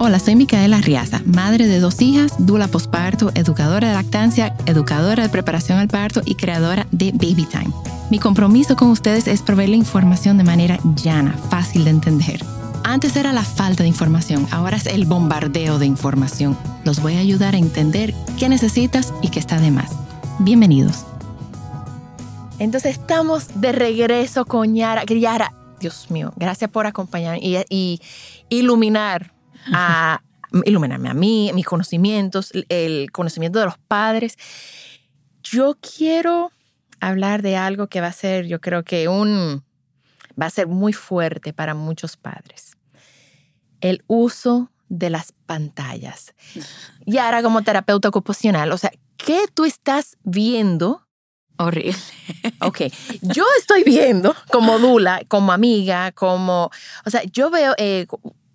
Hola, 0.00 0.20
soy 0.20 0.36
Micaela 0.36 0.80
Riaza, 0.80 1.22
madre 1.24 1.66
de 1.66 1.80
dos 1.80 2.00
hijas, 2.00 2.32
dula 2.38 2.68
posparto, 2.68 3.32
educadora 3.34 3.88
de 3.88 3.94
lactancia, 3.94 4.54
educadora 4.66 5.24
de 5.24 5.28
preparación 5.28 5.78
al 5.78 5.88
parto 5.88 6.22
y 6.24 6.36
creadora 6.36 6.86
de 6.92 7.10
Baby 7.10 7.48
Time. 7.50 7.72
Mi 8.08 8.20
compromiso 8.20 8.76
con 8.76 8.90
ustedes 8.90 9.26
es 9.26 9.42
proveer 9.42 9.70
la 9.70 9.74
información 9.74 10.38
de 10.38 10.44
manera 10.44 10.78
llana, 10.94 11.32
fácil 11.50 11.82
de 11.82 11.90
entender. 11.90 12.44
Antes 12.84 13.16
era 13.16 13.32
la 13.32 13.42
falta 13.42 13.82
de 13.82 13.88
información, 13.88 14.46
ahora 14.52 14.76
es 14.76 14.86
el 14.86 15.04
bombardeo 15.04 15.80
de 15.80 15.86
información. 15.86 16.56
Los 16.84 17.02
voy 17.02 17.16
a 17.16 17.18
ayudar 17.18 17.56
a 17.56 17.58
entender 17.58 18.14
qué 18.38 18.48
necesitas 18.48 19.12
y 19.20 19.30
qué 19.30 19.40
está 19.40 19.58
de 19.58 19.72
más. 19.72 19.90
Bienvenidos. 20.38 21.06
Entonces 22.60 22.92
estamos 22.92 23.60
de 23.60 23.72
regreso 23.72 24.44
con 24.44 24.76
Yara. 24.76 25.02
Dios 25.80 26.08
mío, 26.08 26.32
gracias 26.36 26.70
por 26.70 26.86
acompañarme 26.86 27.64
y 27.68 28.00
iluminar 28.48 29.32
a 29.72 30.22
iluminarme 30.64 31.08
a 31.08 31.14
mí, 31.14 31.50
mis 31.54 31.66
conocimientos, 31.66 32.52
el 32.68 33.10
conocimiento 33.12 33.58
de 33.58 33.66
los 33.66 33.78
padres. 33.78 34.36
Yo 35.42 35.76
quiero 35.80 36.50
hablar 37.00 37.42
de 37.42 37.56
algo 37.56 37.88
que 37.88 38.00
va 38.00 38.08
a 38.08 38.12
ser, 38.12 38.46
yo 38.46 38.60
creo 38.60 38.82
que 38.84 39.08
un 39.08 39.64
va 40.40 40.46
a 40.46 40.50
ser 40.50 40.66
muy 40.66 40.92
fuerte 40.92 41.52
para 41.52 41.74
muchos 41.74 42.16
padres. 42.16 42.76
El 43.80 44.04
uso 44.06 44.70
de 44.88 45.10
las 45.10 45.32
pantallas. 45.46 46.34
Y 47.04 47.18
ahora 47.18 47.42
como 47.42 47.62
terapeuta 47.62 48.08
ocupacional, 48.08 48.72
o 48.72 48.78
sea, 48.78 48.90
¿qué 49.16 49.46
tú 49.52 49.64
estás 49.64 50.16
viendo? 50.22 51.02
Horrible. 51.58 51.98
Ok, 52.60 52.82
yo 53.20 53.44
estoy 53.58 53.84
viendo 53.84 54.34
como 54.50 54.78
dula, 54.78 55.22
como 55.28 55.52
amiga, 55.52 56.12
como, 56.12 56.70
o 57.04 57.10
sea, 57.10 57.22
yo 57.24 57.50
veo 57.50 57.74
eh, 57.78 58.06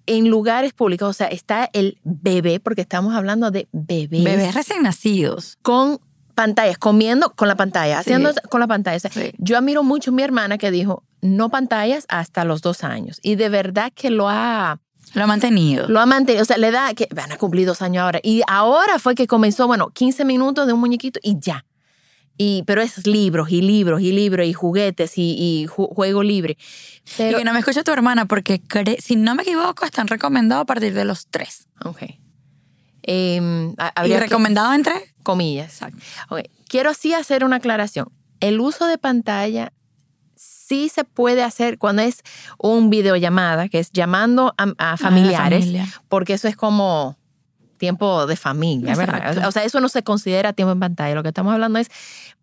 en 0.05 0.29
lugares 0.29 0.73
públicos, 0.73 1.09
o 1.09 1.13
sea, 1.13 1.27
está 1.27 1.69
el 1.73 1.97
bebé, 2.03 2.59
porque 2.59 2.81
estamos 2.81 3.13
hablando 3.15 3.51
de 3.51 3.67
bebés. 3.71 4.23
Bebés 4.23 4.53
recién 4.53 4.83
nacidos. 4.83 5.57
Con 5.61 5.99
pantallas, 6.35 6.77
comiendo 6.77 7.31
con 7.35 7.47
la 7.47 7.55
pantalla, 7.55 7.99
haciendo 7.99 8.31
con 8.49 8.59
la 8.59 8.67
pantalla. 8.67 8.97
O 8.97 8.99
sea, 8.99 9.11
Sí. 9.11 9.31
Yo 9.37 9.57
admiro 9.57 9.83
mucho 9.83 10.11
a 10.11 10.13
mi 10.13 10.23
hermana 10.23 10.57
que 10.57 10.71
dijo, 10.71 11.03
no 11.21 11.49
pantallas 11.49 12.05
hasta 12.09 12.43
los 12.43 12.61
dos 12.61 12.83
años. 12.83 13.19
Y 13.21 13.35
de 13.35 13.49
verdad 13.49 13.91
que 13.93 14.09
lo 14.09 14.27
ha, 14.29 14.79
Lo 15.13 15.23
ha 15.23 15.27
mantenido. 15.27 15.87
lo 15.87 15.99
ha 15.99 16.05
mantenido. 16.05 16.41
O 16.41 16.45
sea, 16.45 16.57
le 16.57 16.71
da 16.71 16.93
que 16.95 17.07
van 17.13 17.31
a 17.31 17.37
cumplir 17.37 17.67
dos 17.67 17.81
años 17.81 18.01
ahora. 18.03 18.19
Y 18.23 18.41
ahora 18.47 18.97
fue 18.99 19.13
que 19.15 19.27
comenzó, 19.27 19.67
bueno, 19.67 19.89
15 19.91 20.25
minutos 20.25 20.65
de 20.67 20.73
un 20.73 20.79
muñequito 20.79 21.19
y 21.21 21.39
ya. 21.39 21.65
Y, 22.37 22.63
pero 22.65 22.81
es 22.81 23.05
libros 23.05 23.51
y 23.51 23.61
libros 23.61 24.01
y 24.01 24.11
libros 24.11 24.47
y 24.47 24.53
juguetes 24.53 25.17
y, 25.17 25.35
y 25.37 25.67
ju- 25.67 25.93
juego 25.93 26.23
libre. 26.23 26.57
y 26.59 27.09
Pero, 27.17 27.37
que 27.37 27.43
no 27.43 27.53
me 27.53 27.59
escucha 27.59 27.83
tu 27.83 27.91
hermana 27.91 28.25
porque, 28.25 28.61
si 28.99 29.15
no 29.15 29.35
me 29.35 29.43
equivoco, 29.43 29.85
están 29.85 30.07
recomendados 30.07 30.63
a 30.63 30.65
partir 30.65 30.93
de 30.93 31.05
los 31.05 31.27
tres. 31.27 31.67
ok. 31.85 32.01
Ha- 32.01 32.11
¿Y 33.05 33.39
habría 33.95 34.17
que- 34.17 34.23
recomendado 34.25 34.73
entre? 34.73 34.93
comillas. 35.23 35.79
Ok, 36.29 36.41
Quiero 36.67 36.89
así 36.89 37.13
hacer 37.13 37.43
una 37.45 37.57
aclaración. 37.57 38.07
El 38.39 38.59
uso 38.59 38.87
de 38.87 38.97
pantalla 38.97 39.71
sí 40.35 40.89
se 40.89 41.03
puede 41.03 41.43
hacer 41.43 41.77
cuando 41.77 42.01
es 42.01 42.21
un 42.57 42.89
videollamada, 42.89 43.69
que 43.69 43.77
es 43.79 43.91
llamando 43.91 44.55
a, 44.57 44.73
a 44.93 44.97
familiares, 44.97 45.59
familia. 45.65 45.87
porque 46.09 46.33
eso 46.33 46.47
es 46.47 46.55
como 46.55 47.17
tiempo 47.83 48.25
de 48.27 48.35
familia, 48.37 48.95
¿verdad? 48.95 49.17
Exacto. 49.27 49.47
O 49.49 49.51
sea, 49.51 49.63
eso 49.65 49.79
no 49.81 49.89
se 49.89 50.03
considera 50.03 50.53
tiempo 50.53 50.71
en 50.71 50.79
pantalla. 50.79 51.15
Lo 51.15 51.21
que 51.23 51.29
estamos 51.29 51.53
hablando 51.53 51.79
es 51.79 51.89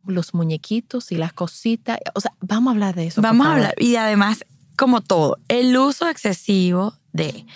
los 0.06 0.34
muñequitos 0.34 1.12
y 1.12 1.17
las 1.17 1.33
cositas. 1.33 1.99
O 2.15 2.21
sea, 2.21 2.33
vamos 2.41 2.71
a 2.71 2.75
hablar 2.75 2.95
de 2.95 3.06
eso. 3.06 3.23
Vamos 3.23 3.47
a 3.47 3.53
hablar. 3.55 3.75
Y 3.79 3.97
además, 3.97 4.45
como 4.77 5.00
todo, 5.00 5.39
el 5.49 5.77
uso 5.77 6.09
excesivo 6.09 6.95
de. 7.12 7.47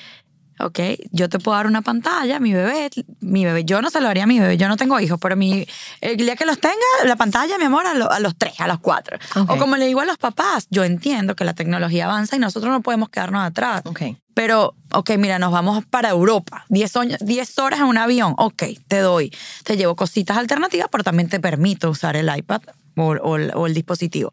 Ok, 0.61 0.79
yo 1.11 1.29
te 1.29 1.41
puedo 1.41 1.57
dar 1.57 1.67
una 1.67 1.83
pantalla, 1.83 2.39
mi 2.39 2.53
bebé, 2.55 2.89
mi 3.21 3.45
bebé, 3.45 3.65
yo 3.65 3.83
no 3.83 3.91
se 3.91 4.01
lo 4.01 4.09
haría 4.09 4.23
a 4.23 4.27
mi 4.29 4.39
bebé, 4.39 4.57
yo 4.57 4.69
no 4.69 4.77
tengo 4.77 5.01
hijos, 5.01 5.19
pero 5.21 5.35
mi, 5.37 5.67
el 6.01 6.17
día 6.17 6.37
que 6.37 6.47
los 6.47 6.61
tenga, 6.61 6.77
la 7.05 7.17
pantalla, 7.17 7.59
mi 7.59 7.65
amor, 7.65 7.85
a, 7.89 7.95
lo- 7.95 8.09
a 8.11 8.21
los 8.21 8.37
tres, 8.39 8.55
a 8.61 8.69
los 8.69 8.79
cuatro. 8.79 9.19
O 9.49 9.57
como 9.59 9.77
le 9.77 9.87
digo 9.87 10.01
a 10.01 10.05
los 10.05 10.17
papás, 10.17 10.69
yo 10.71 10.85
entiendo 10.85 11.35
que 11.35 11.45
la 11.45 11.55
tecnología 11.55 12.05
avanza 12.05 12.37
y 12.37 12.39
nosotros 12.39 12.71
no 12.73 12.83
podemos 12.83 13.09
quedarnos 13.09 13.43
atrás. 13.45 13.83
Ok. 13.85 14.03
Pero, 14.35 14.75
ok, 14.93 15.11
mira, 15.17 15.39
nos 15.39 15.53
vamos 15.53 15.85
para 15.87 16.11
Europa. 16.11 16.65
10 16.69 16.97
oño- 16.97 17.17
10 17.21 17.59
horas 17.59 17.81
en 17.81 17.87
un 17.87 17.99
avión. 17.99 18.35
Ok, 18.37 18.65
te 18.89 18.99
doy. 18.99 19.33
Te 19.63 19.77
llevo 19.77 19.95
cositas 19.95 20.37
alternativas, 20.37 20.89
pero 20.91 21.05
también 21.05 21.29
te 21.29 21.39
permito 21.41 21.89
usar 21.91 22.17
el 22.17 22.31
iPad 22.37 22.63
o, 22.97 23.03
o 23.13 23.37
el- 23.37 23.53
o 23.55 23.67
el 23.67 23.75
dispositivo. 23.75 24.33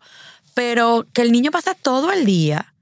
Pero 0.54 1.06
que 1.14 1.22
el 1.22 1.32
niño 1.32 1.52
pasa 1.52 1.76
todo 1.76 2.12
el 2.12 2.26
día, 2.26 2.74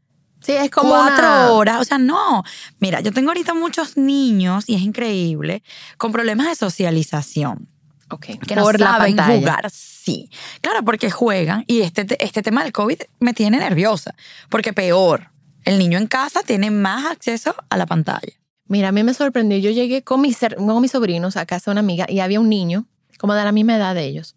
Sí, 0.41 0.53
es 0.53 0.71
como 0.71 0.89
cuatro 0.91 1.17
una- 1.27 1.51
horas. 1.51 1.81
O 1.81 1.83
sea, 1.83 1.97
no. 1.97 2.43
Mira, 2.79 3.01
yo 3.01 3.11
tengo 3.11 3.29
ahorita 3.31 3.53
muchos 3.53 3.97
niños, 3.97 4.63
y 4.67 4.75
es 4.75 4.81
increíble, 4.81 5.61
con 5.97 6.13
problemas 6.13 6.47
de 6.47 6.55
socialización 6.55 7.67
Ok. 8.09 8.25
que 8.47 8.55
no 8.55 8.63
Por 8.63 8.79
la 8.79 8.93
saben 8.93 9.15
pantalla. 9.17 9.37
jugar. 9.39 9.69
Sí, 9.71 10.29
claro, 10.61 10.83
porque 10.83 11.11
juegan 11.11 11.65
y 11.67 11.81
este, 11.81 12.05
te- 12.05 12.23
este 12.23 12.41
tema 12.41 12.63
del 12.63 12.71
COVID 12.71 12.99
me 13.19 13.33
tiene 13.33 13.57
nerviosa, 13.59 14.15
porque 14.49 14.71
peor, 14.73 15.29
el 15.69 15.79
niño 15.79 15.97
en 15.97 16.07
casa 16.07 16.41
tiene 16.45 16.71
más 16.71 17.05
acceso 17.05 17.55
a 17.69 17.77
la 17.77 17.85
pantalla. 17.85 18.33
Mira, 18.67 18.89
a 18.89 18.91
mí 18.91 19.03
me 19.03 19.13
sorprendió. 19.13 19.57
Yo 19.57 19.71
llegué 19.71 20.03
con 20.03 20.21
mis, 20.21 20.37
con 20.57 20.81
mis 20.81 20.91
sobrinos 20.91 21.37
a 21.37 21.45
casa 21.45 21.71
de 21.71 21.73
una 21.73 21.79
amiga 21.81 22.05
y 22.09 22.19
había 22.19 22.39
un 22.39 22.49
niño, 22.49 22.85
como 23.17 23.33
de 23.33 23.43
la 23.43 23.51
misma 23.51 23.75
edad 23.77 23.95
de 23.95 24.05
ellos. 24.05 24.35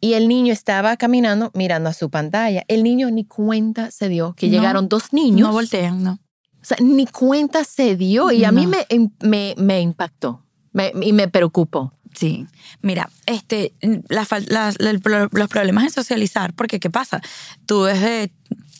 Y 0.00 0.12
el 0.14 0.28
niño 0.28 0.52
estaba 0.52 0.96
caminando 0.96 1.50
mirando 1.54 1.88
a 1.88 1.92
su 1.92 2.08
pantalla. 2.08 2.62
El 2.68 2.84
niño 2.84 3.10
ni 3.10 3.24
cuenta 3.24 3.90
se 3.90 4.08
dio 4.08 4.34
que 4.34 4.46
No, 4.46 4.52
llegaron 4.52 4.88
dos 4.88 5.12
niños. 5.12 5.48
No 5.48 5.52
voltean, 5.52 6.02
no. 6.04 6.20
O 6.60 6.64
sea, 6.64 6.76
ni 6.80 7.06
cuenta 7.06 7.64
se 7.64 7.96
dio. 7.96 8.30
Y 8.30 8.44
a 8.44 8.52
mí 8.52 8.66
No. 8.66 8.70
me, 8.70 9.10
me, 9.20 9.54
me 9.58 9.80
impactó 9.80 10.44
me- 10.72 10.92
y 11.02 11.12
me 11.12 11.26
preocupó. 11.28 11.92
Sí, 12.18 12.48
mira, 12.82 13.08
este, 13.26 13.74
los 13.80 15.48
problemas 15.48 15.84
en 15.84 15.90
socializar, 15.90 16.52
porque 16.52 16.80
¿qué 16.80 16.90
pasa? 16.90 17.20
Tú 17.64 17.84
desde, 17.84 18.32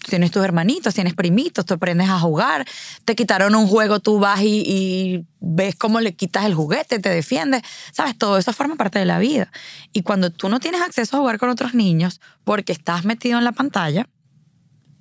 tienes 0.08 0.32
tus 0.32 0.42
hermanitos, 0.42 0.92
tienes 0.92 1.14
primitos, 1.14 1.64
tú 1.64 1.74
aprendes 1.74 2.08
a 2.08 2.18
jugar, 2.18 2.66
te 3.04 3.14
quitaron 3.14 3.54
un 3.54 3.68
juego, 3.68 4.00
tú 4.00 4.18
vas 4.18 4.40
y 4.42 5.24
ves 5.38 5.76
cómo 5.76 6.00
le 6.00 6.16
quitas 6.16 6.46
el 6.46 6.54
juguete, 6.54 6.98
te 6.98 7.10
defiendes, 7.10 7.62
¿sabes? 7.92 8.18
Todo 8.18 8.38
eso 8.38 8.52
forma 8.52 8.74
parte 8.74 8.98
de 8.98 9.04
la 9.04 9.20
vida. 9.20 9.52
Y 9.92 10.02
cuando 10.02 10.30
tú 10.30 10.48
no 10.48 10.58
tienes 10.58 10.80
acceso 10.80 11.16
a 11.16 11.20
jugar 11.20 11.38
con 11.38 11.48
otros 11.48 11.74
niños 11.74 12.20
porque 12.42 12.72
estás 12.72 13.04
metido 13.04 13.38
en 13.38 13.44
la 13.44 13.52
pantalla, 13.52 14.08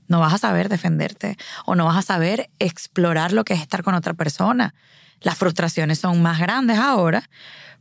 no 0.08 0.20
vas 0.20 0.36
a 0.36 0.38
saber 0.38 0.70
defenderte 0.70 1.38
o 1.66 1.74
no 1.74 1.86
vas 1.86 1.98
a 1.98 2.02
saber 2.04 2.52
explorar 2.60 3.34
lo 3.34 3.44
que 3.46 3.56
es 3.56 3.62
estar 3.62 3.82
con 3.82 3.96
otra 3.96 4.14
persona. 4.14 4.76
Las 5.22 5.40
frustraciones 5.40 5.98
son 5.98 6.22
más 6.22 6.38
grandes 6.38 6.78
ahora 6.78 7.28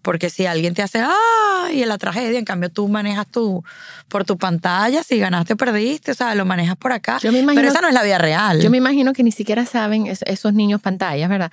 porque 0.07 0.31
si 0.31 0.47
alguien 0.47 0.73
te 0.73 0.83
hace 0.83 1.01
¡ay! 1.03 1.83
en 1.83 1.89
la 1.89 1.99
tragedia, 1.99 2.39
en 2.39 2.45
cambio 2.45 2.71
tú 2.71 2.87
manejas 2.87 3.27
tu, 3.27 3.65
por 4.09 4.25
tu 4.25 4.39
pantalla, 4.39 5.03
si 5.03 5.19
ganaste 5.19 5.55
o 5.55 5.57
perdiste, 5.57 6.13
o 6.13 6.15
sea, 6.15 6.33
lo 6.37 6.45
manejas 6.45 6.77
por 6.77 6.93
acá. 6.93 7.19
Yo 7.21 7.33
me 7.33 7.41
imagino- 7.41 7.61
Pero 7.61 7.73
esa 7.73 7.81
no 7.81 7.89
es 7.89 7.95
la 7.95 8.05
vida 8.05 8.19
real. 8.19 8.63
Yo 8.63 8.71
me 8.71 8.77
imagino 8.79 9.13
que 9.13 9.25
ni 9.25 9.33
siquiera 9.33 9.67
saben, 9.67 10.07
es- 10.07 10.23
esos 10.27 10.53
niños 10.55 10.81
pantallas, 10.81 11.29
¿verdad? 11.29 11.51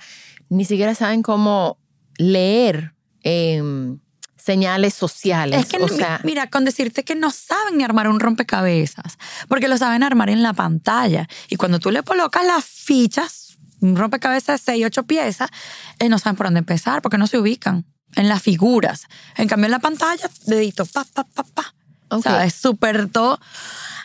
Ni 0.50 0.64
siquiera 0.64 0.94
saben 0.94 1.22
cómo 1.22 1.78
leer 2.16 2.94
em, 3.24 3.98
señales 4.36 4.94
sociales. 4.94 5.58
Es 5.60 5.66
que, 5.66 5.82
o 5.82 5.88
sea, 5.88 6.20
mira, 6.22 6.48
con 6.48 6.64
decirte 6.64 7.02
que 7.02 7.16
no 7.16 7.30
saben 7.32 7.76
ni 7.78 7.82
armar 7.82 8.06
un 8.06 8.20
rompecabezas, 8.20 9.18
porque 9.48 9.66
lo 9.66 9.76
saben 9.78 10.04
armar 10.04 10.30
en 10.30 10.42
la 10.44 10.52
pantalla. 10.52 11.26
Y 11.48 11.56
cuando 11.56 11.80
tú 11.80 11.90
le 11.90 12.02
colocas 12.04 12.44
las 12.46 12.64
fichas, 12.64 13.56
un 13.80 13.96
rompecabezas 13.96 14.60
de 14.64 14.72
6, 14.72 14.86
8 14.86 15.02
piezas, 15.06 15.50
eh, 15.98 16.08
no 16.08 16.18
saben 16.20 16.36
por 16.36 16.46
dónde 16.46 16.60
empezar, 16.60 17.02
porque 17.02 17.18
no 17.18 17.26
se 17.26 17.36
ubican 17.38 17.84
en 18.16 18.28
las 18.28 18.42
figuras. 18.42 19.06
En 19.36 19.48
cambio, 19.48 19.66
en 19.66 19.72
la 19.72 19.78
pantalla, 19.78 20.30
dedito, 20.46 20.86
pa, 20.86 21.04
pa, 21.04 21.24
pa, 21.24 21.44
pa. 21.44 21.74
O 22.08 22.20
sea, 22.20 22.44
es 22.44 22.54
súper 22.54 23.08
todo, 23.08 23.40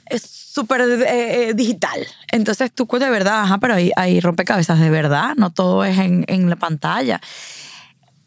es 0.07 0.23
súper 0.23 0.81
eh, 0.81 1.49
eh, 1.49 1.53
digital. 1.53 1.99
Entonces 2.31 2.71
tú 2.73 2.87
de 2.87 3.09
verdad, 3.09 3.41
ajá, 3.41 3.59
pero 3.59 3.75
hay, 3.75 3.91
hay 3.95 4.19
rompecabezas 4.19 4.79
de 4.79 4.89
verdad, 4.89 5.35
no 5.35 5.51
todo 5.51 5.83
es 5.85 5.97
en, 5.97 6.25
en 6.27 6.49
la 6.49 6.55
pantalla. 6.55 7.21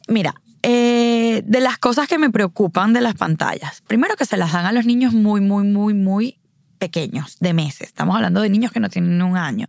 Mira, 0.08 0.34
eh, 0.62 1.42
de 1.44 1.60
las 1.60 1.78
cosas 1.78 2.06
que 2.06 2.18
me 2.18 2.30
preocupan 2.30 2.92
de 2.92 3.00
las 3.00 3.14
pantallas, 3.14 3.82
primero 3.86 4.14
que 4.16 4.24
se 4.24 4.36
las 4.36 4.52
dan 4.52 4.66
a 4.66 4.72
los 4.72 4.86
niños 4.86 5.12
muy, 5.12 5.40
muy, 5.40 5.64
muy, 5.64 5.94
muy 5.94 6.38
pequeños, 6.78 7.36
de 7.40 7.52
meses. 7.52 7.88
Estamos 7.88 8.16
hablando 8.16 8.40
de 8.40 8.50
niños 8.50 8.72
que 8.72 8.80
no 8.80 8.88
tienen 8.88 9.22
un 9.22 9.36
año. 9.36 9.68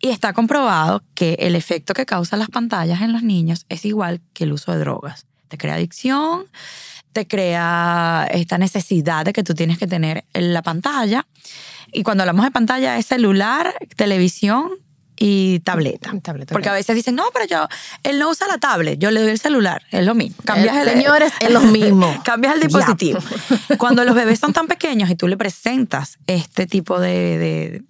Y 0.00 0.08
está 0.08 0.32
comprobado 0.32 1.02
que 1.14 1.34
el 1.40 1.54
efecto 1.54 1.94
que 1.94 2.06
causan 2.06 2.38
las 2.38 2.48
pantallas 2.48 3.00
en 3.02 3.12
los 3.12 3.22
niños 3.22 3.66
es 3.68 3.84
igual 3.84 4.20
que 4.32 4.44
el 4.44 4.52
uso 4.52 4.72
de 4.72 4.78
drogas. 4.78 5.26
Te 5.48 5.58
crea 5.58 5.74
adicción, 5.74 6.46
te 7.12 7.26
crea 7.26 8.28
esta 8.30 8.58
necesidad 8.58 9.24
de 9.24 9.32
que 9.32 9.42
tú 9.42 9.54
tienes 9.54 9.78
que 9.78 9.86
tener 9.86 10.24
la 10.34 10.62
pantalla. 10.62 11.26
Y 11.92 12.02
cuando 12.02 12.22
hablamos 12.22 12.44
de 12.44 12.50
pantalla 12.50 12.98
es 12.98 13.06
celular, 13.06 13.74
televisión 13.96 14.70
y 15.18 15.60
tableta. 15.60 16.12
Tableta, 16.22 16.52
Porque 16.52 16.68
a 16.68 16.72
veces 16.72 16.94
dicen, 16.94 17.14
no, 17.14 17.24
pero 17.32 17.46
yo, 17.46 17.66
él 18.04 18.18
no 18.18 18.30
usa 18.30 18.46
la 18.46 18.58
tablet, 18.58 18.98
yo 18.98 19.10
le 19.10 19.20
doy 19.20 19.30
el 19.30 19.38
celular, 19.38 19.82
es 19.90 20.04
lo 20.04 20.14
mismo. 20.14 20.36
Cambias 20.44 20.76
Eh, 20.76 20.82
el, 20.82 20.88
señores, 20.90 21.32
es 21.40 21.50
lo 21.50 21.60
mismo. 21.60 22.14
Cambias 22.24 22.54
el 22.54 22.60
dispositivo. 22.60 23.18
Cuando 23.78 24.04
los 24.04 24.14
bebés 24.14 24.38
son 24.38 24.52
tan 24.52 24.68
pequeños 24.68 25.10
y 25.10 25.16
tú 25.16 25.26
le 25.26 25.36
presentas 25.36 26.18
este 26.26 26.66
tipo 26.66 27.00
de, 27.00 27.38
de, 27.38 27.82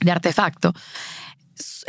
de 0.00 0.10
artefacto, 0.10 0.72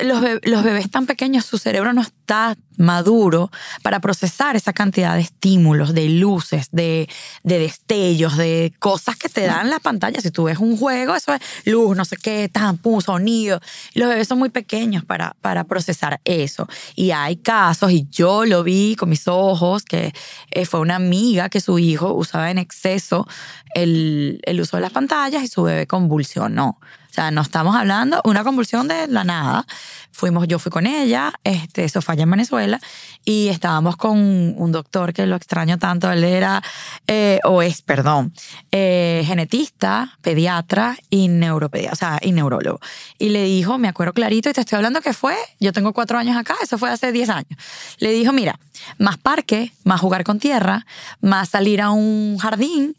los, 0.03 0.23
los 0.43 0.63
bebés 0.63 0.89
tan 0.89 1.05
pequeños, 1.05 1.45
su 1.45 1.57
cerebro 1.57 1.93
no 1.93 2.01
está 2.01 2.55
maduro 2.77 3.51
para 3.83 3.99
procesar 3.99 4.55
esa 4.55 4.71
cantidad 4.71 5.15
de 5.15 5.21
estímulos, 5.21 5.93
de 5.93 6.07
luces, 6.09 6.69
de, 6.71 7.09
de 7.43 7.59
destellos, 7.59 8.37
de 8.37 8.73
cosas 8.79 9.17
que 9.17 9.27
te 9.27 9.45
dan 9.45 9.69
las 9.69 9.81
pantallas. 9.81 10.23
Si 10.23 10.31
tú 10.31 10.45
ves 10.45 10.59
un 10.59 10.77
juego, 10.77 11.15
eso 11.15 11.33
es 11.33 11.41
luz, 11.65 11.95
no 11.95 12.05
sé 12.05 12.15
qué, 12.15 12.49
tampú, 12.49 13.01
sonido. 13.01 13.59
Los 13.93 14.09
bebés 14.09 14.27
son 14.27 14.39
muy 14.39 14.49
pequeños 14.49 15.03
para, 15.03 15.35
para 15.41 15.65
procesar 15.65 16.21
eso. 16.23 16.67
Y 16.95 17.11
hay 17.11 17.35
casos, 17.35 17.91
y 17.91 18.07
yo 18.09 18.45
lo 18.45 18.63
vi 18.63 18.95
con 18.95 19.09
mis 19.09 19.27
ojos, 19.27 19.83
que 19.83 20.13
eh, 20.51 20.65
fue 20.65 20.79
una 20.79 20.95
amiga 20.95 21.49
que 21.49 21.59
su 21.59 21.79
hijo 21.79 22.13
usaba 22.13 22.49
en 22.49 22.57
exceso 22.57 23.27
el, 23.75 24.39
el 24.43 24.61
uso 24.61 24.77
de 24.77 24.81
las 24.81 24.91
pantallas 24.91 25.43
y 25.43 25.47
su 25.47 25.63
bebé 25.63 25.85
convulsionó. 25.85 26.79
O 27.09 27.13
sea, 27.13 27.31
no 27.31 27.41
estamos 27.41 27.75
hablando 27.75 28.21
una 28.23 28.43
convulsión 28.43 28.87
de 28.87 29.07
la 29.07 29.23
nada. 29.23 29.65
Fuimos, 30.11 30.47
yo 30.47 30.59
fui 30.59 30.71
con 30.71 30.85
ella, 30.85 31.33
este, 31.43 31.83
eso 31.85 32.01
fue 32.01 32.13
allá 32.13 32.23
en 32.23 32.31
Venezuela, 32.31 32.79
y 33.25 33.47
estábamos 33.47 33.95
con 33.95 34.17
un 34.17 34.71
doctor 34.71 35.13
que 35.13 35.25
lo 35.25 35.35
extraño 35.35 35.79
tanto. 35.79 36.11
Él 36.11 36.23
era, 36.23 36.61
eh, 37.07 37.39
o 37.45 37.61
es, 37.61 37.81
perdón, 37.81 38.33
eh, 38.71 39.23
genetista, 39.25 40.17
pediatra 40.21 40.97
y 41.09 41.29
neuropediatra, 41.29 41.93
o 41.93 41.95
sea, 41.95 42.19
y 42.21 42.31
neurólogo. 42.31 42.79
Y 43.17 43.29
le 43.29 43.43
dijo, 43.43 43.77
me 43.77 43.87
acuerdo 43.87 44.13
clarito, 44.13 44.49
y 44.49 44.53
te 44.53 44.61
estoy 44.61 44.75
hablando 44.75 45.01
que 45.01 45.13
fue, 45.13 45.35
yo 45.59 45.73
tengo 45.73 45.93
cuatro 45.93 46.17
años 46.17 46.37
acá, 46.37 46.55
eso 46.61 46.77
fue 46.77 46.91
hace 46.91 47.11
diez 47.11 47.29
años. 47.29 47.57
Le 47.97 48.11
dijo, 48.11 48.33
mira, 48.33 48.59
más 48.97 49.17
parque, 49.17 49.71
más 49.83 49.99
jugar 49.99 50.23
con 50.23 50.39
tierra, 50.39 50.85
más 51.21 51.49
salir 51.49 51.81
a 51.81 51.91
un 51.91 52.37
jardín, 52.37 52.95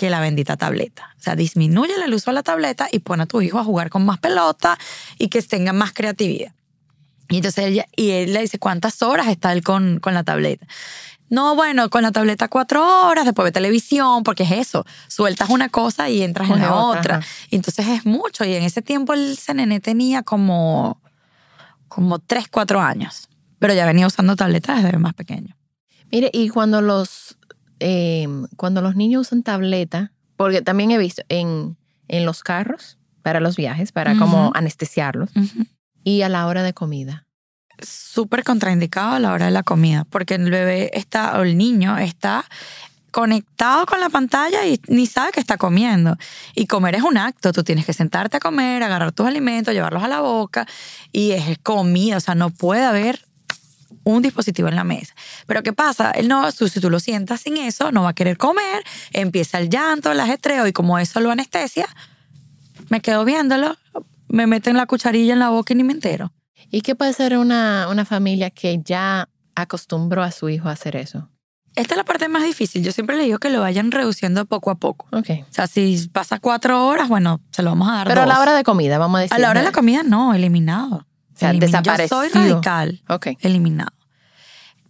que 0.00 0.08
la 0.08 0.20
bendita 0.20 0.56
tableta. 0.56 1.14
O 1.18 1.22
sea, 1.22 1.36
disminuye 1.36 1.92
el 2.02 2.14
uso 2.14 2.30
de 2.30 2.36
la 2.36 2.42
tableta 2.42 2.88
y 2.90 3.00
pone 3.00 3.24
a 3.24 3.26
tu 3.26 3.42
hijo 3.42 3.58
a 3.58 3.64
jugar 3.64 3.90
con 3.90 4.02
más 4.06 4.18
pelota 4.18 4.78
y 5.18 5.28
que 5.28 5.42
tenga 5.42 5.74
más 5.74 5.92
creatividad. 5.92 6.54
Y 7.28 7.36
entonces 7.36 7.66
ella, 7.66 7.86
y 7.96 8.12
él 8.12 8.32
le 8.32 8.40
dice, 8.40 8.58
¿cuántas 8.58 9.02
horas 9.02 9.28
está 9.28 9.52
él 9.52 9.62
con, 9.62 10.00
con 10.00 10.14
la 10.14 10.24
tableta? 10.24 10.66
No, 11.28 11.54
bueno, 11.54 11.90
con 11.90 12.00
la 12.00 12.12
tableta 12.12 12.48
cuatro 12.48 13.08
horas, 13.08 13.26
después 13.26 13.44
ve 13.44 13.52
televisión, 13.52 14.22
porque 14.22 14.44
es 14.44 14.52
eso. 14.52 14.86
Sueltas 15.06 15.50
una 15.50 15.68
cosa 15.68 16.08
y 16.08 16.22
entras 16.22 16.48
en 16.48 16.60
la 16.60 16.74
otra, 16.74 17.00
otra. 17.00 17.16
ajá. 17.16 17.26
Y 17.50 17.56
entonces 17.56 17.86
es 17.86 18.06
mucho. 18.06 18.46
Y 18.46 18.54
en 18.54 18.62
ese 18.62 18.80
tiempo 18.80 19.12
el 19.12 19.36
CNN 19.36 19.80
tenía 19.80 20.22
como, 20.22 20.98
como 21.88 22.20
tres, 22.20 22.48
cuatro 22.48 22.80
años. 22.80 23.28
Pero 23.58 23.74
ya 23.74 23.84
venía 23.84 24.06
usando 24.06 24.34
tableta 24.34 24.76
desde 24.76 24.96
más 24.96 25.12
pequeño. 25.12 25.54
Mire, 26.10 26.30
y 26.32 26.48
cuando 26.48 26.80
los, 26.80 27.36
eh, 27.80 28.28
cuando 28.56 28.82
los 28.82 28.94
niños 28.94 29.26
usan 29.26 29.42
tableta, 29.42 30.12
porque 30.36 30.62
también 30.62 30.90
he 30.90 30.98
visto 30.98 31.22
en, 31.28 31.76
en 32.08 32.24
los 32.24 32.42
carros 32.42 32.98
para 33.22 33.40
los 33.40 33.56
viajes, 33.56 33.92
para 33.92 34.16
como 34.16 34.52
anestesiarlos, 34.54 35.30
y 36.04 36.22
a 36.22 36.28
la 36.28 36.46
hora 36.46 36.62
de 36.62 36.72
comida. 36.72 37.26
súper 37.82 38.44
contraindicado 38.44 39.12
a 39.12 39.18
la 39.18 39.32
hora 39.32 39.46
de 39.46 39.50
la 39.50 39.62
comida, 39.62 40.04
porque 40.08 40.34
el 40.34 40.50
bebé 40.50 40.90
está, 40.94 41.38
o 41.38 41.42
el 41.42 41.56
niño 41.56 41.98
está 41.98 42.44
conectado 43.10 43.86
con 43.86 44.00
la 44.00 44.08
pantalla 44.08 44.66
y 44.66 44.80
ni 44.86 45.06
sabe 45.06 45.32
que 45.32 45.40
está 45.40 45.56
comiendo. 45.56 46.16
Y 46.54 46.66
comer 46.66 46.94
es 46.94 47.02
un 47.02 47.16
acto, 47.18 47.52
tú 47.52 47.64
tienes 47.64 47.84
que 47.84 47.92
sentarte 47.92 48.36
a 48.36 48.40
comer, 48.40 48.82
agarrar 48.82 49.12
tus 49.12 49.26
alimentos, 49.26 49.74
llevarlos 49.74 50.02
a 50.02 50.08
la 50.08 50.20
boca, 50.20 50.66
y 51.12 51.32
es 51.32 51.58
comida, 51.58 52.16
o 52.16 52.20
sea, 52.20 52.34
no 52.34 52.50
puede 52.50 52.84
haber 52.84 53.24
un 54.04 54.22
dispositivo 54.22 54.68
en 54.68 54.76
la 54.76 54.84
mesa. 54.84 55.14
Pero 55.46 55.62
¿qué 55.62 55.72
pasa? 55.72 56.10
Él 56.10 56.28
no, 56.28 56.50
si 56.50 56.80
tú 56.80 56.90
lo 56.90 57.00
sientas 57.00 57.40
sin 57.42 57.56
eso, 57.56 57.92
no 57.92 58.02
va 58.02 58.10
a 58.10 58.14
querer 58.14 58.38
comer, 58.38 58.82
empieza 59.12 59.58
el 59.58 59.68
llanto, 59.68 60.12
el 60.12 60.20
ajetreo, 60.20 60.66
y 60.66 60.72
como 60.72 60.98
eso 60.98 61.20
lo 61.20 61.30
anestesia, 61.30 61.86
me 62.88 63.00
quedo 63.00 63.24
viéndolo, 63.24 63.76
me 64.28 64.46
meten 64.46 64.76
la 64.76 64.86
cucharilla 64.86 65.32
en 65.32 65.38
la 65.38 65.50
boca 65.50 65.72
y 65.72 65.76
ni 65.76 65.84
me 65.84 65.92
entero. 65.92 66.32
¿Y 66.70 66.82
qué 66.82 66.94
puede 66.94 67.12
ser 67.12 67.36
una, 67.36 67.88
una 67.90 68.04
familia 68.04 68.50
que 68.50 68.80
ya 68.82 69.28
acostumbró 69.54 70.22
a 70.22 70.30
su 70.30 70.48
hijo 70.48 70.68
a 70.68 70.72
hacer 70.72 70.96
eso? 70.96 71.28
Esta 71.76 71.94
es 71.94 71.98
la 71.98 72.04
parte 72.04 72.28
más 72.28 72.42
difícil. 72.42 72.82
Yo 72.82 72.92
siempre 72.92 73.16
le 73.16 73.24
digo 73.24 73.38
que 73.38 73.48
lo 73.48 73.60
vayan 73.60 73.90
reduciendo 73.90 74.44
poco 74.44 74.70
a 74.70 74.74
poco. 74.74 75.06
Ok. 75.12 75.30
O 75.48 75.52
sea, 75.52 75.66
si 75.66 76.08
pasa 76.12 76.40
cuatro 76.40 76.86
horas, 76.86 77.08
bueno, 77.08 77.40
se 77.52 77.62
lo 77.62 77.70
vamos 77.70 77.88
a 77.88 77.92
dar 77.92 78.08
Pero 78.08 78.22
a 78.22 78.26
la 78.26 78.40
hora 78.40 78.54
de 78.54 78.64
comida, 78.64 78.98
vamos 78.98 79.18
a 79.18 79.22
decir. 79.22 79.34
A 79.34 79.38
la 79.38 79.50
hora 79.50 79.60
de 79.60 79.66
la 79.66 79.72
comida, 79.72 80.02
no, 80.02 80.34
eliminado. 80.34 81.06
Sea, 81.40 81.50
Elimin- 81.52 81.82
Yo 81.82 82.06
soy 82.08 82.28
desaparecido. 82.28 82.52
radical, 82.54 83.02
Ok. 83.08 83.28
eliminado. 83.40 83.92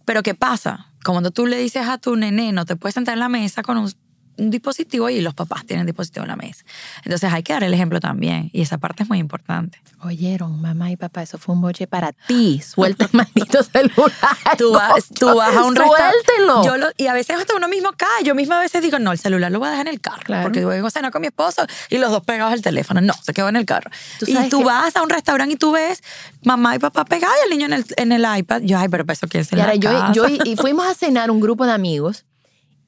Pero 0.05 0.21
¿qué 0.23 0.35
pasa? 0.35 0.87
Cuando 1.03 1.31
tú 1.31 1.47
le 1.47 1.57
dices 1.57 1.87
a 1.87 1.97
tu 1.97 2.15
nene, 2.15 2.51
no 2.51 2.65
te 2.65 2.75
puedes 2.75 2.93
sentar 2.93 3.13
en 3.13 3.19
la 3.21 3.29
mesa 3.29 3.63
con 3.63 3.77
un 3.77 3.91
dispositivo 4.37 5.09
y 5.09 5.21
los 5.21 5.33
papás 5.33 5.65
tienen 5.65 5.85
dispositivo 5.85 6.23
en 6.23 6.29
la 6.29 6.35
mesa. 6.35 6.63
Entonces 7.03 7.31
hay 7.31 7.43
que 7.43 7.53
dar 7.53 7.63
el 7.63 7.73
ejemplo 7.73 7.99
también. 7.99 8.49
Y 8.53 8.61
esa 8.61 8.77
parte 8.77 9.03
es 9.03 9.09
muy 9.09 9.19
importante. 9.19 9.79
Oyeron, 10.03 10.59
mamá 10.61 10.89
y 10.91 10.97
papá, 10.97 11.21
eso 11.21 11.37
fue 11.37 11.53
un 11.55 11.61
boche 11.61 11.85
para 11.87 12.11
ti. 12.11 12.61
Suelta 12.61 13.05
el 13.11 13.11
maldito 13.13 13.63
celular. 13.63 14.11
Tú 14.57 14.71
vas, 14.73 15.07
tú 15.17 15.35
vas 15.35 15.55
a 15.55 15.63
un 15.63 15.75
restaurante. 15.75 16.17
Suéltelo. 16.35 16.63
Yo 16.65 16.77
lo- 16.77 16.91
y 16.97 17.07
a 17.07 17.13
veces 17.13 17.37
hasta 17.37 17.55
uno 17.55 17.67
mismo 17.67 17.91
cae. 17.95 18.23
Yo 18.23 18.33
misma 18.35 18.57
a 18.57 18.61
veces 18.61 18.81
digo, 18.81 18.99
no, 18.99 19.11
el 19.11 19.19
celular 19.19 19.51
lo 19.51 19.59
voy 19.59 19.67
a 19.67 19.71
dejar 19.71 19.87
en 19.87 19.93
el 19.93 20.01
carro. 20.01 20.21
Claro. 20.23 20.43
Porque 20.43 20.65
voy 20.65 20.77
a 20.77 20.89
cenar 20.89 21.11
con 21.11 21.21
mi 21.21 21.27
esposo 21.27 21.65
y 21.89 21.97
los 21.97 22.09
dos 22.11 22.23
pegados 22.23 22.53
al 22.53 22.61
teléfono. 22.61 23.01
No, 23.01 23.13
se 23.21 23.33
quedó 23.33 23.49
en 23.49 23.55
el 23.57 23.65
carro. 23.65 23.91
Tú 24.19 24.25
y 24.27 24.49
tú 24.49 24.59
que- 24.59 24.65
vas 24.65 24.95
a 24.95 25.01
un 25.03 25.09
restaurante 25.09 25.53
y 25.53 25.57
tú 25.57 25.71
ves 25.71 26.01
mamá 26.43 26.75
y 26.75 26.79
papá 26.79 27.05
pegados 27.05 27.35
y 27.41 27.51
el 27.51 27.57
niño 27.57 27.65
en 27.67 27.73
el, 27.73 27.85
en 27.97 28.11
el 28.11 28.25
iPad. 28.39 28.61
Yo, 28.63 28.77
ay, 28.79 28.89
pero 28.89 29.05
para 29.05 29.13
eso 29.13 29.27
quién 29.27 29.45
se 29.45 29.55
Y 29.55 29.59
ahora 29.61 29.75
yo 30.13 30.25
y 30.45 30.55
fuimos 30.55 30.87
a 30.87 30.93
cenar 30.95 31.29
un 31.31 31.39
grupo 31.39 31.65
de 31.65 31.71
amigos 31.73 32.25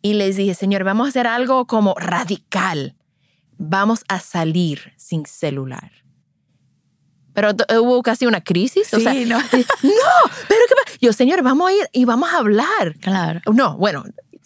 y 0.04 0.14
les 0.14 0.36
dije, 0.36 0.54
señor, 0.54 0.84
vamos 0.84 1.08
a 1.08 1.10
hacer 1.10 1.26
algo 1.26 1.66
como 1.66 1.96
radical. 1.98 2.96
Vamos 3.58 4.04
a 4.08 4.20
salir 4.20 4.94
sin 4.98 5.26
celular. 5.26 5.92
Pero 7.34 7.56
t- 7.56 7.80
hubo 7.80 8.04
casi 8.04 8.28
una 8.28 8.42
crisis. 8.42 8.94
o 8.94 8.98
Sí, 8.98 9.04
sea, 9.04 9.14
¿no? 9.14 9.40
no, 9.42 9.42
pero 9.52 10.62
¿qué 10.70 10.76
pasa? 10.86 10.98
Yo, 11.02 11.14
señor, 11.14 11.42
vamos 11.42 11.70
a 11.70 11.74
ir 11.74 11.90
y 11.92 12.06
vamos 12.06 12.30
a 12.32 12.38
hablar. 12.38 12.96
Claro. 13.02 13.42
No, 13.52 13.76
bueno, 13.78 14.04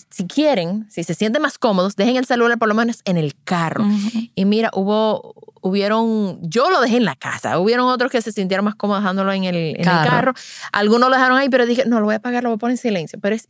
si 0.09 0.25
quieren, 0.25 0.85
si 0.89 1.03
se 1.03 1.13
sienten 1.13 1.41
más 1.41 1.57
cómodos, 1.57 1.95
dejen 1.97 2.15
el 2.15 2.25
celular 2.25 2.57
por 2.57 2.69
lo 2.69 2.75
menos 2.75 3.01
en 3.05 3.17
el 3.17 3.35
carro. 3.43 3.83
Ujú. 3.83 4.19
Y 4.35 4.45
mira, 4.45 4.69
hubo, 4.73 5.33
hubieron, 5.61 6.39
yo 6.43 6.69
lo 6.69 6.79
dejé 6.79 6.97
en 6.97 7.05
la 7.05 7.15
casa, 7.15 7.59
hubieron 7.59 7.87
otros 7.89 8.09
que 8.11 8.21
se 8.21 8.31
sintieron 8.31 8.63
más 8.63 8.75
cómodos 8.75 9.03
dejándolo 9.03 9.33
en 9.33 9.43
el, 9.43 9.55
en 9.55 9.79
el 9.79 9.83
Carro. 9.85 10.33
Algunos 10.71 11.09
lo 11.09 11.15
dejaron 11.15 11.37
ahí, 11.37 11.49
pero 11.49 11.65
dije, 11.65 11.83
no, 11.87 11.99
lo 11.99 12.05
voy 12.05 12.13
a 12.13 12.17
apagar, 12.17 12.43
lo 12.43 12.49
voy 12.49 12.55
a 12.55 12.59
poner 12.59 12.73
en 12.75 12.77
silencio. 12.77 13.19
Pero 13.21 13.35
es 13.35 13.49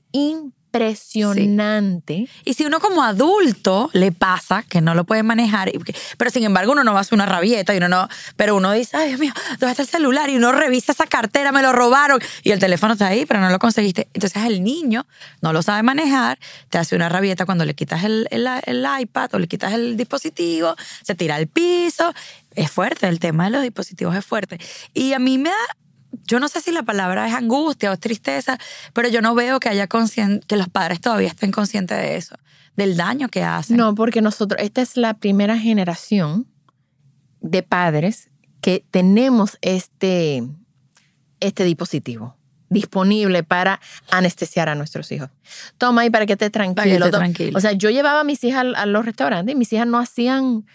impresionante. 0.82 2.28
Y 2.46 2.54
si 2.54 2.66
uno 2.66 2.80
como 2.80 3.04
adulto 3.04 3.90
le 3.94 4.12
pasa 4.12 4.64
que 4.64 4.82
no 4.82 4.94
lo 4.96 5.06
puede 5.06 5.24
manejar, 5.24 5.72
pero 6.18 6.32
sin 6.32 6.44
embargo 6.44 6.72
uno 6.74 6.84
no 6.84 6.94
va 6.94 7.00
a 7.00 7.02
hacer 7.02 7.16
una 7.16 7.26
rabieta 7.26 7.74
y 7.74 7.78
uno 7.78 7.90
no, 7.90 8.08
pero 8.36 8.56
uno 8.56 8.72
dice, 8.72 8.98
ay 8.98 9.10
Dios 9.10 9.20
mío, 9.20 9.34
¿dónde 9.60 9.72
está 9.72 9.84
el 9.84 9.88
celular? 9.90 10.30
Y 10.30 10.38
uno 10.38 10.52
revisa 10.52 10.92
esa 10.92 11.08
cartera, 11.08 11.52
me 11.52 11.62
lo 11.62 11.72
robaron 11.72 12.20
y 12.44 12.52
el 12.52 12.60
teléfono 12.60 12.94
está 12.94 13.08
ahí, 13.08 13.26
pero 13.26 13.40
no 13.40 13.50
lo 13.50 13.60
conseguiste. 13.60 14.08
Entonces 14.14 14.44
el 14.46 14.64
niño 14.64 15.06
no 15.42 15.54
lo 15.54 15.62
sabe 15.62 15.84
manejar, 15.84 16.40
te 16.70 16.78
hace 16.78 16.96
una 16.96 17.10
rabieta 17.10 17.46
cuando 17.46 17.66
le 17.66 17.74
quitas 17.76 18.04
el, 18.04 18.28
el- 18.32 18.48
el 18.66 18.86
iPad 19.02 19.30
o 19.34 19.40
le 19.40 19.48
quitas 19.48 19.74
el 19.74 19.98
dispositivo, 19.98 20.76
se 21.04 21.16
tira 21.16 21.36
al 21.36 21.48
piso. 21.48 22.14
Es 22.56 22.72
fuerte, 22.72 23.08
el 23.08 23.20
tema 23.20 23.46
de 23.46 23.50
los 23.52 23.62
dispositivos 23.62 24.16
es 24.16 24.26
fuerte. 24.26 24.58
Y 24.94 25.14
a 25.14 25.20
mí 25.20 25.38
me 25.38 25.50
da 25.52 25.56
yo 26.28 26.40
no 26.40 26.50
sé 26.50 26.62
si 26.62 26.72
la 26.72 26.84
palabra 26.84 27.28
es 27.28 27.34
angustia 27.34 27.90
o 27.90 27.94
es 27.94 28.00
tristeza, 28.00 28.60
pero 28.94 29.08
yo 29.10 29.22
no 29.22 29.34
veo 29.34 29.60
que 29.60 29.70
haya 29.70 29.88
que 29.88 30.56
los 30.58 30.70
padres 30.70 31.02
todavía 31.02 31.30
estén 31.30 31.52
conscientes 31.52 31.98
de 31.98 32.18
eso, 32.18 32.36
del 32.76 32.98
daño 32.98 33.30
que 33.30 33.44
hacen. 33.44 33.78
No, 33.78 33.96
porque 33.96 34.22
nosotros, 34.22 34.62
esta 34.62 34.82
es 34.82 34.98
la 34.98 35.16
primera 35.16 35.58
generación 35.58 36.46
de 37.40 37.64
padres 37.64 38.30
que 38.62 38.84
tenemos 38.92 39.58
este, 39.62 40.44
este 41.40 41.64
dispositivo 41.64 42.36
disponible 42.70 43.44
para 43.44 43.80
anestesiar 44.12 44.70
a 44.70 44.76
nuestros 44.76 45.12
hijos. 45.12 45.30
Toma 45.78 46.02
ahí 46.02 46.10
para 46.10 46.26
que 46.26 46.34
estés 46.34 46.52
tranquilo. 46.52 46.76
Para 46.76 46.90
que 46.90 46.96
esté 46.96 47.12
tranquilo. 47.12 47.58
O 47.58 47.62
sea, 47.62 47.72
yo 47.72 47.90
llevaba 47.90 48.22
a 48.22 48.24
mis 48.24 48.44
hijas 48.44 48.66
a 48.76 48.86
los 48.86 49.06
restaurantes 49.06 49.56
y 49.56 49.58
mis 49.58 49.72
hijas 49.72 49.88
no 49.88 49.98
hacían, 50.00 50.66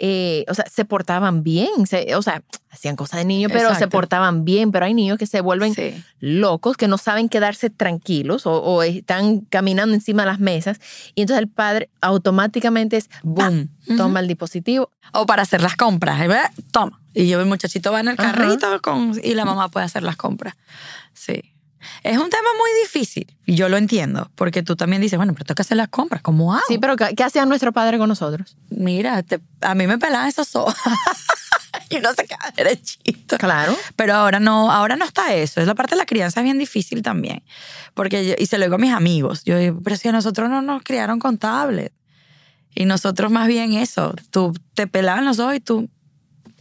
eh, 0.00 0.44
o 0.48 0.54
sea, 0.54 0.64
se 0.70 0.84
portaban 0.84 1.42
bien, 1.42 1.86
se- 1.86 2.14
o 2.14 2.22
sea, 2.22 2.42
hacían 2.70 2.96
cosas 2.96 3.18
de 3.20 3.24
niños, 3.24 3.50
pero 3.52 3.74
se 3.74 3.88
portaban 3.88 4.44
bien, 4.44 4.70
pero 4.72 4.84
hay 4.86 4.94
niños 4.94 5.18
que 5.18 5.26
se 5.26 5.40
vuelven 5.40 5.74
Sí. 5.74 6.02
locos 6.20 6.76
que 6.76 6.86
no 6.88 6.98
saben 6.98 7.28
quedarse 7.28 7.70
tranquilos 7.70 8.46
o, 8.46 8.52
o 8.62 8.82
están 8.82 9.40
caminando 9.40 9.94
encima 9.94 10.22
de 10.22 10.26
las 10.28 10.38
mesas 10.40 10.78
y 11.14 11.22
entonces 11.22 11.42
el 11.42 11.48
padre 11.48 11.90
automáticamente 12.00 12.96
es 12.98 13.08
Boom. 13.22 13.70
toma 13.96 14.20
el 14.20 14.28
dispositivo 14.28 14.90
O 15.12 15.26
para 15.26 15.42
hacer 15.42 15.62
las 15.62 15.76
compras, 15.76 16.20
¿eh? 16.20 16.62
toma. 16.70 17.00
Y 17.14 17.26
yo 17.28 17.40
el 17.40 17.46
muchachito 17.46 17.90
va 17.90 18.00
en 18.00 18.08
el 18.08 18.16
carrito 18.16 18.80
con, 18.82 19.18
y 19.22 19.34
la 19.34 19.44
mamá 19.44 19.68
puede 19.70 19.86
hacer 19.86 20.02
las 20.02 20.16
compras. 20.16 20.54
Sí. 21.14 21.42
Es 22.02 22.16
un 22.18 22.28
tema 22.30 22.48
muy 22.58 22.70
difícil 22.82 23.36
y 23.46 23.54
yo 23.54 23.68
lo 23.68 23.76
entiendo, 23.76 24.30
porque 24.34 24.62
tú 24.62 24.74
también 24.76 25.00
dices, 25.02 25.16
bueno, 25.16 25.32
pero 25.32 25.44
tengo 25.44 25.56
que 25.56 25.62
hacer 25.62 25.76
las 25.76 25.88
compras, 25.88 26.22
¿cómo 26.22 26.52
hago? 26.52 26.62
Sí, 26.68 26.78
pero 26.78 26.96
¿qué, 26.96 27.14
qué 27.16 27.22
hacía 27.24 27.44
nuestro 27.46 27.72
padre 27.72 27.98
con 27.98 28.08
nosotros? 28.08 28.56
Mira, 28.70 29.22
te- 29.22 29.40
a 29.60 29.74
mí 29.74 29.86
me 29.86 29.98
pelaban 29.98 30.28
esos 30.28 30.54
ojos 30.56 30.74
y 31.90 31.98
no 32.00 32.12
se 32.14 32.24
queda 32.26 32.52
derechito. 32.56 33.38
Claro. 33.38 33.76
Pero 33.96 34.14
ahora 34.14 34.40
no, 34.40 34.70
ahora 34.72 34.96
no 34.96 35.04
está 35.04 35.34
eso. 35.34 35.60
Es 35.60 35.66
la 35.66 35.74
parte 35.74 35.94
de 35.94 35.98
la 36.00 36.06
crianza 36.06 36.40
es 36.40 36.44
bien 36.44 36.58
difícil 36.58 37.02
también. 37.02 37.42
Porque 37.94 38.26
yo- 38.26 38.34
y 38.38 38.46
se 38.46 38.58
lo 38.58 38.64
digo 38.64 38.74
a 38.76 38.78
mis 38.78 38.92
amigos. 38.92 39.44
Yo 39.44 39.56
digo, 39.58 39.80
pero 39.82 39.96
si 39.96 40.08
a 40.08 40.12
nosotros 40.12 40.50
no 40.50 40.62
nos 40.62 40.82
criaron 40.82 41.18
con 41.18 41.38
tablet. 41.38 41.92
Y 42.74 42.84
nosotros 42.84 43.30
más 43.30 43.48
bien 43.48 43.72
eso. 43.72 44.14
Tú 44.30 44.52
te 44.74 44.86
pelaban 44.86 45.24
los 45.24 45.38
ojos 45.38 45.54
y 45.56 45.60
tú 45.60 45.88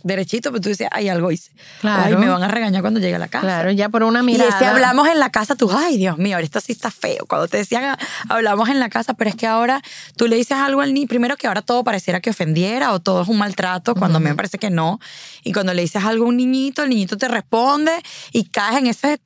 derechito, 0.04 0.51
pero 0.51 0.62
tú 0.62 0.70
decías, 0.70 0.89
ay, 0.94 1.10
algo 1.10 1.32
hice. 1.32 1.51
Claro. 1.82 2.04
Ay, 2.06 2.16
me 2.18 2.30
van 2.30 2.42
a 2.44 2.48
regañar 2.48 2.82
cuando 2.82 3.00
llegue 3.00 3.16
a 3.16 3.20
la 3.20 3.27
casa. 3.27 3.46
Claro, 3.46 3.72
ya 3.72 3.89
por 3.89 4.04
una 4.04 4.20
Y 4.20 4.24
mirada. 4.24 4.50
ese 4.56 4.66
hablamos 4.66 5.08
en 5.10 5.20
la 5.20 5.30
casa, 5.32 5.56
tú, 5.56 5.70
ay, 5.72 5.98
Dios 5.98 6.18
mío, 6.18 6.36
ahorita 6.36 6.62
sí 6.62 6.72
está 6.72 6.92
feo. 6.92 7.25
Cuando 7.27 7.48
te 7.48 7.58
decían, 7.58 7.98
hablamos 8.30 8.70
en 8.70 8.80
la 8.80 8.89
casa, 8.89 9.13
pero 9.16 9.30
es 9.30 9.36
que 9.36 9.48
ahora 9.48 9.82
tú 10.16 10.27
le 10.27 10.36
dices 10.36 10.58
algo 10.58 10.82
al 10.82 10.94
niño, 10.94 11.08
primero 11.08 11.36
que 11.38 11.48
ahora 11.48 11.62
todo 11.62 11.84
pareciera 11.84 12.20
que 12.22 12.30
ofendiera 12.30 12.94
o 12.94 13.00
todo 13.00 13.22
es 13.24 13.27
un 13.27 13.38
maltrato, 13.38 13.96
cuando 13.96 14.18
a 14.18 14.20
mí 14.22 14.30
me 14.30 14.36
parece 14.36 14.58
que 14.58 14.70
no. 14.70 15.00
Y 15.44 15.51
cuando 15.54 15.74
le 15.74 15.82
dices 15.82 16.04
algo 16.04 16.25
a 16.25 16.27
un 16.30 16.38
niñito, 16.38 16.84
el 16.84 16.89
niñito 16.89 17.18
te 17.18 17.27
responde 17.27 17.92
y 18.32 18.46
caes 18.46 18.77
en 18.77 18.88
ese 18.88 19.20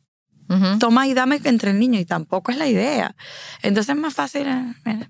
toma 0.80 1.08
y 1.08 1.14
dame 1.14 1.40
entre 1.46 1.72
el 1.72 1.80
niño 1.80 1.98
y 2.00 2.04
tampoco 2.06 2.52
es 2.52 2.58
la 2.58 2.68
idea. 2.68 3.16
Entonces 3.62 3.96
es 3.96 4.02
más 4.02 4.14
fácil. 4.14 4.48
eh. 4.48 5.08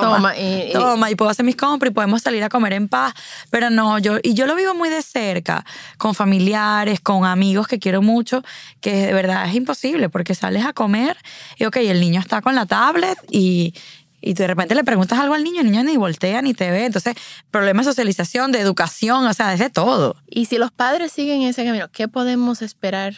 Toma, 0.00 0.16
Toma, 0.16 0.36
y- 0.38 0.70
y- 0.70 0.72
toma, 0.72 1.10
y 1.10 1.14
puedo 1.14 1.30
hacer 1.30 1.44
mis 1.44 1.56
compras 1.56 1.90
y 1.90 1.94
podemos 1.94 2.22
salir 2.22 2.42
a 2.44 2.48
comer 2.48 2.72
en 2.74 2.88
paz. 2.88 3.14
Pero 3.50 3.70
no, 3.70 3.98
yo, 3.98 4.18
y 4.22 4.34
yo 4.34 4.46
lo 4.46 4.54
vivo 4.54 4.74
muy 4.74 4.88
de 4.88 5.02
cerca, 5.02 5.64
con 5.98 6.14
familiares, 6.14 7.00
con 7.00 7.24
amigos 7.24 7.66
que 7.68 7.78
quiero 7.78 8.02
mucho, 8.02 8.42
que 8.80 9.06
de 9.06 9.12
verdad 9.12 9.46
es 9.48 9.54
imposible, 9.54 10.08
porque 10.08 10.34
sales 10.34 10.64
a 10.64 10.72
comer 10.72 11.16
y 11.58 11.64
ok, 11.64 11.76
el 11.76 12.00
niño 12.00 12.20
está 12.20 12.42
con 12.42 12.54
la 12.54 12.66
tablet 12.66 13.18
y, 13.30 13.74
y 14.20 14.32
de 14.34 14.46
repente 14.46 14.74
le 14.74 14.84
preguntas 14.84 15.18
algo 15.18 15.34
al 15.34 15.44
niño, 15.44 15.60
el 15.60 15.70
niño 15.70 15.82
ni 15.84 15.96
voltea 15.96 16.40
ni 16.42 16.54
te 16.54 16.70
ve. 16.70 16.86
Entonces, 16.86 17.14
problemas 17.50 17.84
de 17.86 17.92
socialización, 17.92 18.52
de 18.52 18.60
educación, 18.60 19.26
o 19.26 19.34
sea, 19.34 19.52
es 19.52 19.60
de 19.60 19.70
todo. 19.70 20.16
Y 20.28 20.46
si 20.46 20.58
los 20.58 20.70
padres 20.70 21.12
siguen 21.12 21.42
ese 21.42 21.64
camino, 21.64 21.88
¿qué 21.92 22.08
podemos 22.08 22.62
esperar 22.62 23.14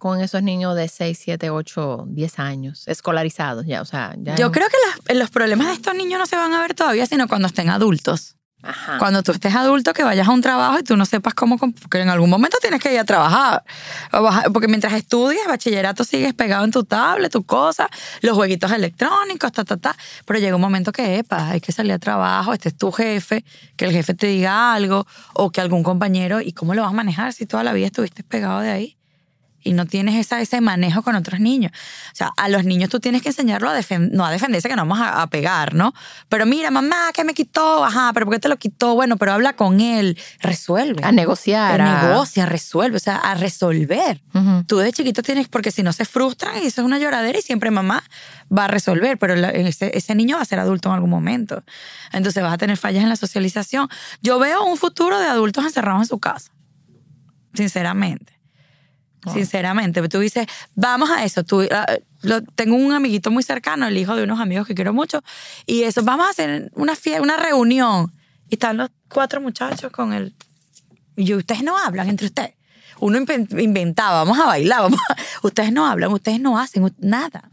con 0.00 0.20
esos 0.20 0.42
niños 0.42 0.74
de 0.74 0.88
6, 0.88 1.16
7, 1.22 1.50
8, 1.50 2.06
10 2.08 2.38
años, 2.40 2.82
escolarizados 2.88 3.66
ya? 3.66 3.80
O 3.82 3.84
sea, 3.84 4.16
ya 4.18 4.34
Yo 4.34 4.50
creo 4.50 4.66
que 4.68 4.76
las- 5.06 5.16
los 5.16 5.30
problemas 5.30 5.68
de 5.68 5.74
estos 5.74 5.94
niños 5.94 6.18
no 6.18 6.26
se 6.26 6.34
van 6.34 6.52
a 6.52 6.60
ver 6.60 6.74
todavía, 6.74 7.06
sino 7.06 7.28
cuando 7.28 7.46
estén 7.46 7.70
adultos. 7.70 8.34
Ajá. 8.62 8.98
Cuando 8.98 9.22
tú 9.22 9.32
estés 9.32 9.54
adulto, 9.54 9.94
que 9.94 10.02
vayas 10.04 10.28
a 10.28 10.32
un 10.32 10.42
trabajo 10.42 10.78
y 10.78 10.82
tú 10.82 10.94
no 10.94 11.06
sepas 11.06 11.32
cómo, 11.32 11.56
porque 11.56 11.98
en 12.02 12.10
algún 12.10 12.28
momento 12.28 12.58
tienes 12.60 12.78
que 12.82 12.92
ir 12.92 12.98
a 12.98 13.04
trabajar. 13.04 13.64
Porque 14.52 14.68
mientras 14.68 14.92
estudias, 14.92 15.46
bachillerato 15.46 16.04
sigues 16.04 16.34
pegado 16.34 16.64
en 16.66 16.70
tu 16.70 16.84
tablet, 16.84 17.32
tu 17.32 17.42
cosa, 17.44 17.88
los 18.20 18.36
jueguitos 18.36 18.70
electrónicos, 18.72 19.50
ta, 19.52 19.64
ta, 19.64 19.78
ta. 19.78 19.96
Pero 20.26 20.38
llega 20.40 20.56
un 20.56 20.60
momento 20.60 20.92
que, 20.92 21.16
epa, 21.18 21.48
hay 21.52 21.60
que 21.62 21.72
salir 21.72 21.92
a 21.94 21.98
trabajo, 21.98 22.52
este 22.52 22.68
es 22.68 22.76
tu 22.76 22.92
jefe, 22.92 23.46
que 23.76 23.86
el 23.86 23.92
jefe 23.92 24.12
te 24.12 24.26
diga 24.26 24.74
algo, 24.74 25.06
o 25.32 25.50
que 25.50 25.62
algún 25.62 25.82
compañero, 25.82 26.42
¿y 26.42 26.52
cómo 26.52 26.74
lo 26.74 26.82
vas 26.82 26.90
a 26.90 26.94
manejar 26.94 27.32
si 27.32 27.46
toda 27.46 27.62
la 27.64 27.72
vida 27.72 27.86
estuviste 27.86 28.22
pegado 28.24 28.60
de 28.60 28.70
ahí? 28.70 28.98
Y 29.62 29.72
no 29.72 29.86
tienes 29.86 30.14
esa, 30.16 30.40
ese 30.40 30.60
manejo 30.60 31.02
con 31.02 31.14
otros 31.16 31.40
niños. 31.40 31.72
O 32.12 32.16
sea, 32.16 32.30
a 32.36 32.48
los 32.48 32.64
niños 32.64 32.88
tú 32.90 32.98
tienes 33.00 33.22
que 33.22 33.28
enseñarlo 33.28 33.68
a 33.68 33.74
defender, 33.74 34.10
no 34.16 34.24
a 34.24 34.30
defenderse, 34.30 34.68
que 34.68 34.76
no 34.76 34.82
vamos 34.86 35.00
a, 35.00 35.22
a 35.22 35.26
pegar, 35.28 35.74
¿no? 35.74 35.92
Pero 36.28 36.46
mira, 36.46 36.70
mamá, 36.70 36.96
¿qué 37.14 37.24
me 37.24 37.34
quitó? 37.34 37.84
Ajá, 37.84 38.10
pero 38.14 38.26
¿por 38.26 38.34
qué 38.34 38.40
te 38.40 38.48
lo 38.48 38.56
quitó? 38.58 38.94
Bueno, 38.94 39.16
pero 39.16 39.32
habla 39.32 39.54
con 39.54 39.80
él, 39.80 40.18
resuelve. 40.40 41.04
A 41.04 41.12
negociar, 41.12 41.80
a- 41.80 42.02
Negocia, 42.08 42.46
resuelve, 42.46 42.96
o 42.96 43.00
sea, 43.00 43.16
a 43.16 43.34
resolver. 43.34 44.22
Tú 44.66 44.78
de 44.78 44.92
chiquito 44.92 45.22
tienes, 45.22 45.48
porque 45.48 45.70
si 45.70 45.82
no 45.82 45.92
se 45.92 46.04
frustran 46.04 46.54
y 46.62 46.66
eso 46.66 46.80
es 46.80 46.86
una 46.86 46.98
lloradera 46.98 47.38
y 47.38 47.42
siempre 47.42 47.70
mamá 47.70 48.02
va 48.56 48.64
a 48.64 48.68
resolver, 48.68 49.18
pero 49.18 49.36
la- 49.36 49.50
ese, 49.50 49.90
ese 49.96 50.14
niño 50.14 50.36
va 50.36 50.42
a 50.42 50.46
ser 50.46 50.58
adulto 50.58 50.88
en 50.88 50.94
algún 50.94 51.10
momento. 51.10 51.62
Entonces 52.12 52.42
vas 52.42 52.52
a 52.54 52.58
tener 52.58 52.76
fallas 52.76 53.02
en 53.02 53.08
la 53.08 53.16
socialización. 53.16 53.88
Yo 54.22 54.38
veo 54.38 54.64
un 54.64 54.76
futuro 54.76 55.18
de 55.18 55.26
adultos 55.26 55.64
encerrados 55.64 56.02
en 56.02 56.08
su 56.08 56.18
casa, 56.18 56.50
sinceramente. 57.54 58.39
Sinceramente, 59.32 60.06
tú 60.08 60.18
dices, 60.20 60.46
vamos 60.74 61.10
a 61.10 61.24
eso. 61.24 61.44
Tú, 61.44 61.62
ah, 61.70 61.86
lo- 62.22 62.42
tengo 62.42 62.76
un 62.76 62.92
amiguito 62.92 63.30
muy 63.30 63.42
cercano, 63.42 63.86
el 63.86 63.96
hijo 63.98 64.16
de 64.16 64.24
unos 64.24 64.40
amigos 64.40 64.66
que 64.66 64.74
quiero 64.74 64.92
mucho, 64.94 65.22
y 65.66 65.82
eso, 65.82 66.02
vamos 66.02 66.26
a 66.26 66.30
hacer 66.30 66.70
una 66.74 66.96
fiesta, 66.96 67.22
una 67.22 67.36
reunión. 67.36 68.12
Y 68.48 68.54
están 68.54 68.78
los 68.78 68.90
cuatro 69.08 69.40
muchachos 69.40 69.92
con 69.92 70.12
el. 70.12 70.34
Y 71.16 71.24
yo, 71.24 71.36
ustedes 71.36 71.62
no 71.62 71.76
hablan 71.78 72.08
entre 72.08 72.26
ustedes. 72.28 72.54
Uno 72.98 73.18
inven- 73.18 73.60
inventaba, 73.62 74.24
vamos 74.24 74.38
a 74.38 74.46
bailar, 74.46 74.80
vamos 74.82 75.00
a- 75.08 75.16
ustedes 75.46 75.72
no 75.72 75.86
hablan, 75.86 76.10
ustedes 76.12 76.40
no 76.40 76.58
hacen 76.58 76.90
nada. 76.98 77.50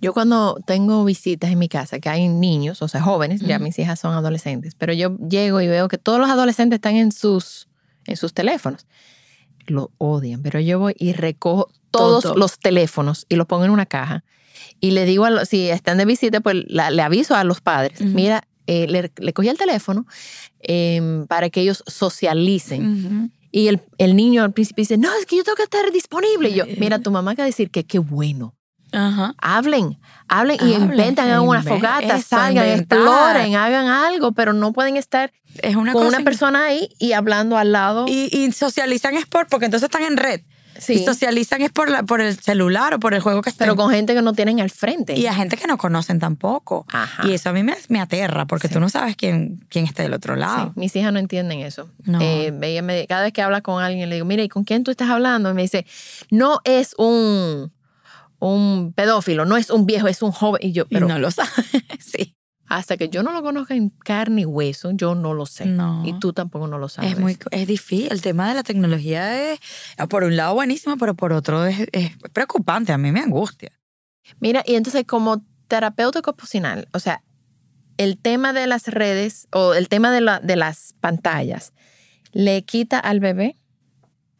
Yo 0.00 0.12
cuando 0.12 0.58
tengo 0.66 1.04
visitas 1.04 1.50
en 1.50 1.58
mi 1.58 1.68
casa, 1.68 1.98
que 1.98 2.08
hay 2.10 2.28
niños, 2.28 2.82
o 2.82 2.88
sea, 2.88 3.00
jóvenes, 3.00 3.40
ya 3.40 3.58
mis 3.58 3.78
hijas 3.78 3.98
son 4.00 4.12
adolescentes, 4.14 4.74
pero 4.74 4.92
yo 4.92 5.16
llego 5.18 5.60
y 5.62 5.66
veo 5.68 5.88
que 5.88 5.96
todos 5.98 6.18
los 6.18 6.28
adolescentes 6.28 6.76
están 6.78 6.96
en 6.96 7.10
sus, 7.12 7.68
en 8.06 8.16
sus 8.16 8.34
teléfonos. 8.34 8.86
Lo 9.66 9.90
odian, 9.98 10.42
pero 10.42 10.60
yo 10.60 10.78
voy 10.78 10.94
y 10.98 11.12
recojo 11.12 11.68
todos 11.90 12.22
Todo. 12.24 12.34
los 12.36 12.58
teléfonos 12.58 13.24
y 13.28 13.36
los 13.36 13.46
pongo 13.46 13.64
en 13.64 13.70
una 13.70 13.86
caja. 13.86 14.24
Y 14.80 14.90
le 14.90 15.04
digo, 15.04 15.24
a 15.24 15.30
los, 15.30 15.48
si 15.48 15.68
están 15.70 15.98
de 15.98 16.04
visita, 16.04 16.40
pues 16.40 16.56
la- 16.66 16.90
le 16.90 17.02
aviso 17.02 17.34
a 17.34 17.44
los 17.44 17.60
padres, 17.60 18.00
mira, 18.00 18.46
eh, 18.66 18.86
le, 18.88 19.12
le 19.16 19.32
cogí 19.32 19.48
el 19.48 19.58
teléfono 19.58 20.06
em, 20.60 21.26
para 21.26 21.50
que 21.50 21.60
ellos 21.60 21.82
socialicen. 21.86 23.30
Y 23.52 23.68
el, 23.68 23.80
el 23.98 24.16
niño 24.16 24.42
al 24.42 24.52
principio 24.52 24.82
dice, 24.82 24.98
no, 24.98 25.08
es 25.14 25.26
que 25.26 25.36
yo 25.36 25.44
tengo 25.44 25.56
que 25.56 25.62
estar 25.62 25.92
disponible. 25.92 26.48
Y 26.48 26.54
yo, 26.54 26.64
mira, 26.78 26.98
tu 26.98 27.10
mamá 27.10 27.32
acaba 27.32 27.44
de 27.44 27.50
decir 27.50 27.70
que 27.70 27.84
qué 27.84 27.98
bueno. 27.98 28.54
Ajá. 28.94 29.34
Hablen, 29.38 29.98
hablen 30.28 30.56
y 30.60 30.74
Hablen, 30.74 30.90
inventan, 30.90 31.26
hagan 31.28 31.40
una 31.48 31.62
fogata, 31.62 32.16
eso, 32.16 32.26
salgan, 32.28 32.64
inventar. 32.64 32.98
exploren, 32.98 33.56
hagan 33.56 33.86
algo, 33.88 34.32
pero 34.32 34.52
no 34.52 34.72
pueden 34.72 34.96
estar 34.96 35.32
Es 35.62 35.76
una 35.76 35.92
con 35.92 36.06
una 36.06 36.20
persona 36.20 36.64
ahí 36.64 36.88
y 36.98 37.12
hablando 37.12 37.56
al 37.58 37.72
lado. 37.72 38.06
Y, 38.08 38.28
y 38.36 38.52
socializan 38.52 39.14
es 39.14 39.26
por, 39.26 39.46
porque 39.48 39.66
entonces 39.66 39.88
están 39.88 40.02
en 40.02 40.16
red. 40.16 40.40
Sí. 40.76 40.94
Y 40.94 41.04
socializan 41.04 41.62
es 41.62 41.70
por, 41.70 41.88
la, 41.88 42.02
por 42.02 42.20
el 42.20 42.36
celular 42.36 42.94
o 42.94 42.98
por 42.98 43.14
el 43.14 43.20
juego 43.20 43.42
que 43.42 43.50
estén. 43.50 43.64
pero 43.64 43.76
con 43.76 43.92
gente 43.92 44.12
que 44.12 44.22
no 44.22 44.32
tienen 44.32 44.60
al 44.60 44.70
frente. 44.70 45.16
Y 45.16 45.26
a 45.28 45.32
gente 45.32 45.56
que 45.56 45.68
no 45.68 45.78
conocen 45.78 46.18
tampoco. 46.18 46.84
Ajá. 46.90 47.24
Y 47.28 47.32
eso 47.32 47.50
a 47.50 47.52
mí 47.52 47.62
me, 47.62 47.76
me 47.88 48.00
aterra, 48.00 48.46
porque 48.46 48.68
tú 48.68 48.80
no 48.80 48.88
sabes 48.88 49.14
quién, 49.14 49.64
quién 49.68 49.84
está 49.84 50.02
del 50.02 50.12
otro 50.14 50.34
Sí, 50.34 50.40
lado. 50.40 50.72
mis 50.74 50.94
hijas 50.96 51.12
no 51.12 51.20
entienden 51.20 51.60
eso. 51.60 51.88
No. 52.02 52.18
Eh, 52.20 52.52
ella 52.62 52.82
me- 52.82 53.06
cada 53.06 53.22
vez 53.22 53.32
que 53.32 53.40
habla 53.40 53.60
con 53.60 53.80
alguien, 53.84 54.08
le 54.08 54.16
digo, 54.16 54.26
mira, 54.26 54.42
¿y 54.42 54.48
con 54.48 54.64
quién 54.64 54.82
tú 54.82 54.90
estás 54.90 55.08
hablando? 55.10 55.48
Y 55.48 55.54
me 55.54 55.62
dice, 55.62 55.86
no 56.30 56.60
es 56.64 56.96
un, 56.98 57.72
un 58.52 58.92
pedófilo, 58.92 59.44
no 59.44 59.56
es 59.56 59.70
un 59.70 59.86
viejo, 59.86 60.08
es 60.08 60.22
un 60.22 60.32
joven. 60.32 60.60
Y 60.64 60.72
yo, 60.72 60.86
pero 60.86 61.06
y 61.06 61.08
no 61.08 61.18
lo 61.18 61.30
sabes. 61.30 61.52
sí. 62.00 62.36
hasta 62.66 62.96
que 62.96 63.08
yo 63.08 63.22
no 63.22 63.32
lo 63.32 63.42
conozca 63.42 63.74
en 63.74 63.90
carne 63.90 64.42
y 64.42 64.44
hueso, 64.46 64.90
yo 64.92 65.14
no 65.14 65.34
lo 65.34 65.46
sé. 65.46 65.66
No. 65.66 66.02
Y 66.06 66.18
tú 66.18 66.32
tampoco 66.32 66.66
no 66.66 66.78
lo 66.78 66.88
sabes. 66.88 67.12
Es 67.12 67.18
muy 67.18 67.36
es 67.50 67.66
difícil. 67.66 68.08
El 68.10 68.20
tema 68.22 68.48
de 68.48 68.54
la 68.54 68.62
tecnología 68.62 69.52
es, 69.52 69.60
por 70.08 70.24
un 70.24 70.36
lado, 70.36 70.54
buenísimo, 70.54 70.96
pero 70.96 71.14
por 71.14 71.32
otro 71.32 71.64
es, 71.66 71.86
es 71.92 72.12
preocupante. 72.32 72.92
A 72.92 72.98
mí 72.98 73.12
me 73.12 73.20
angustia. 73.20 73.70
Mira, 74.40 74.62
y 74.66 74.74
entonces 74.76 75.04
como 75.06 75.44
terapeuta 75.68 76.18
ocupacional, 76.20 76.88
o 76.92 76.98
sea, 76.98 77.22
el 77.96 78.18
tema 78.18 78.52
de 78.52 78.66
las 78.66 78.88
redes 78.88 79.46
o 79.52 79.74
el 79.74 79.88
tema 79.88 80.10
de, 80.10 80.20
la- 80.20 80.40
de 80.40 80.56
las 80.56 80.94
pantallas, 81.00 81.72
¿le 82.32 82.64
quita 82.64 82.98
al 82.98 83.20
bebé 83.20 83.56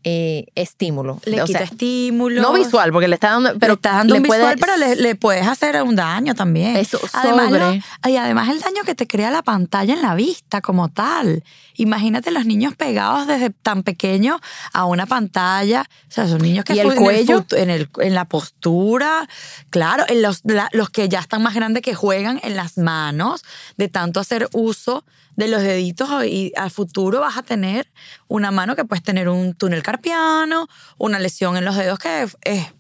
eh, 0.05 0.47
estímulo? 0.55 1.21
Le 1.25 1.43
O 1.43 1.47
quita 1.47 1.61
sea, 1.61 1.67
estímulos. 1.67 2.43
No 2.43 2.53
visual, 2.53 2.93
porque 2.93 3.09
le 3.09 3.15
está 3.15 3.31
dando... 3.31 3.59
Pero 3.59 3.73
le 3.73 3.77
estás 3.77 3.95
dando 3.97 4.15
le 4.15 4.21
un 4.21 4.27
puede- 4.27 4.41
visual, 4.41 4.57
pero 4.61 4.77
le, 4.77 4.97
le 4.97 5.15
puedes 5.17 5.47
hacer 5.47 5.83
un 5.83 5.97
daño 5.97 6.35
también. 6.35 6.77
Eso, 6.77 7.01
además, 7.13 7.47
sobre. 7.51 7.83
lo- 8.05 8.11
y 8.11 8.17
además 8.17 8.49
el 8.51 8.61
daño 8.61 8.83
que 8.85 8.95
te 8.95 9.07
crea 9.07 9.31
la 9.31 9.43
pantalla 9.43 9.95
en 9.95 10.03
la 10.03 10.15
vista 10.15 10.61
como 10.61 10.89
tal. 10.91 11.43
Imagínate 11.77 12.31
los 12.31 12.45
niños 12.47 12.77
pegados 12.77 13.27
desde 13.27 13.51
tan 13.51 13.83
pequeños 13.83 14.41
a 14.73 14.85
una 14.85 15.07
pantalla. 15.07 15.87
O 16.09 16.13
sea, 16.13 16.29
son 16.29 16.39
niños 16.43 16.65
que 16.65 16.75
¿Y 16.75 16.79
el 16.81 16.95
cuello? 16.95 17.45
En, 17.53 17.71
el, 17.71 17.89
en 17.99 18.15
la 18.15 18.27
postura. 18.27 19.29
Claro, 19.71 20.05
en 20.09 20.23
los, 20.23 20.43
la- 20.45 20.69
los 20.73 20.91
que 20.91 21.09
ya 21.09 21.19
están 21.21 21.43
más 21.43 21.55
grandes 21.55 21.83
que 21.83 21.95
juegan 21.95 22.39
en 22.45 22.55
las 22.57 22.79
manos, 22.79 23.43
de 23.77 23.89
tanto 23.89 24.21
hacer 24.21 24.49
uso 24.53 25.05
de 25.37 25.49
los 25.49 25.63
deditos 25.63 26.09
y 26.25 26.53
al 26.57 26.71
futuro 26.71 27.21
vas 27.21 27.37
a 27.37 27.43
tener 27.43 27.91
una 28.29 28.51
mano 28.51 28.77
que 28.77 28.85
puedes 28.85 29.03
tener 29.03 29.29
un 29.29 29.55
túnel 29.55 29.83
carpiano, 29.83 30.69
una 30.99 31.19
lesión 31.19 31.57
en 31.57 31.65
los 31.65 31.77
dedos 31.77 31.99
que 31.99 32.23
es, 32.23 32.37
es 32.43 32.73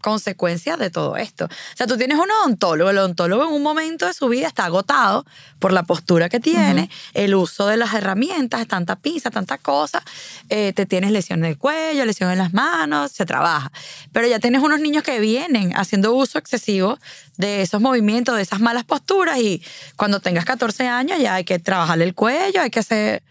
consecuencia 0.00 0.76
de 0.76 0.90
todo 0.90 1.16
esto. 1.16 1.46
O 1.46 1.76
sea, 1.76 1.86
tú 1.86 1.96
tienes 1.96 2.18
un 2.18 2.30
odontólogo, 2.30 2.90
el 2.90 2.98
odontólogo 2.98 3.44
en 3.44 3.52
un 3.52 3.62
momento 3.62 4.06
de 4.06 4.14
su 4.14 4.28
vida 4.28 4.46
está 4.46 4.64
agotado 4.64 5.26
por 5.58 5.72
la 5.72 5.82
postura 5.82 6.28
que 6.28 6.40
tiene, 6.40 6.90
el 7.14 7.34
uso 7.34 7.66
de 7.66 7.76
las 7.76 7.94
herramientas, 7.94 8.66
tanta 8.66 8.96
pinza, 8.96 9.30
tanta 9.30 9.58
cosa, 9.58 10.02
eh, 10.48 10.72
te 10.72 10.86
tienes 10.86 11.10
lesión 11.10 11.40
del 11.40 11.58
cuello, 11.58 12.04
lesión 12.04 12.30
en 12.30 12.38
las 12.38 12.52
manos, 12.52 13.12
se 13.12 13.26
trabaja. 13.26 13.72
Pero 14.12 14.28
ya 14.28 14.38
tienes 14.38 14.62
unos 14.62 14.80
niños 14.80 15.02
que 15.02 15.20
vienen 15.20 15.76
haciendo 15.76 16.14
uso 16.14 16.38
excesivo 16.38 16.98
de 17.36 17.62
esos 17.62 17.80
movimientos, 17.80 18.36
de 18.36 18.42
esas 18.42 18.60
malas 18.60 18.84
posturas 18.84 19.38
y 19.38 19.62
cuando 19.96 20.20
tengas 20.20 20.44
14 20.44 20.86
años 20.86 21.18
ya 21.18 21.34
hay 21.34 21.44
que 21.44 21.58
trabajarle 21.58 22.04
el 22.04 22.14
cuello, 22.14 22.60
hay 22.62 22.70
que 22.70 22.80
hacer... 22.80 23.22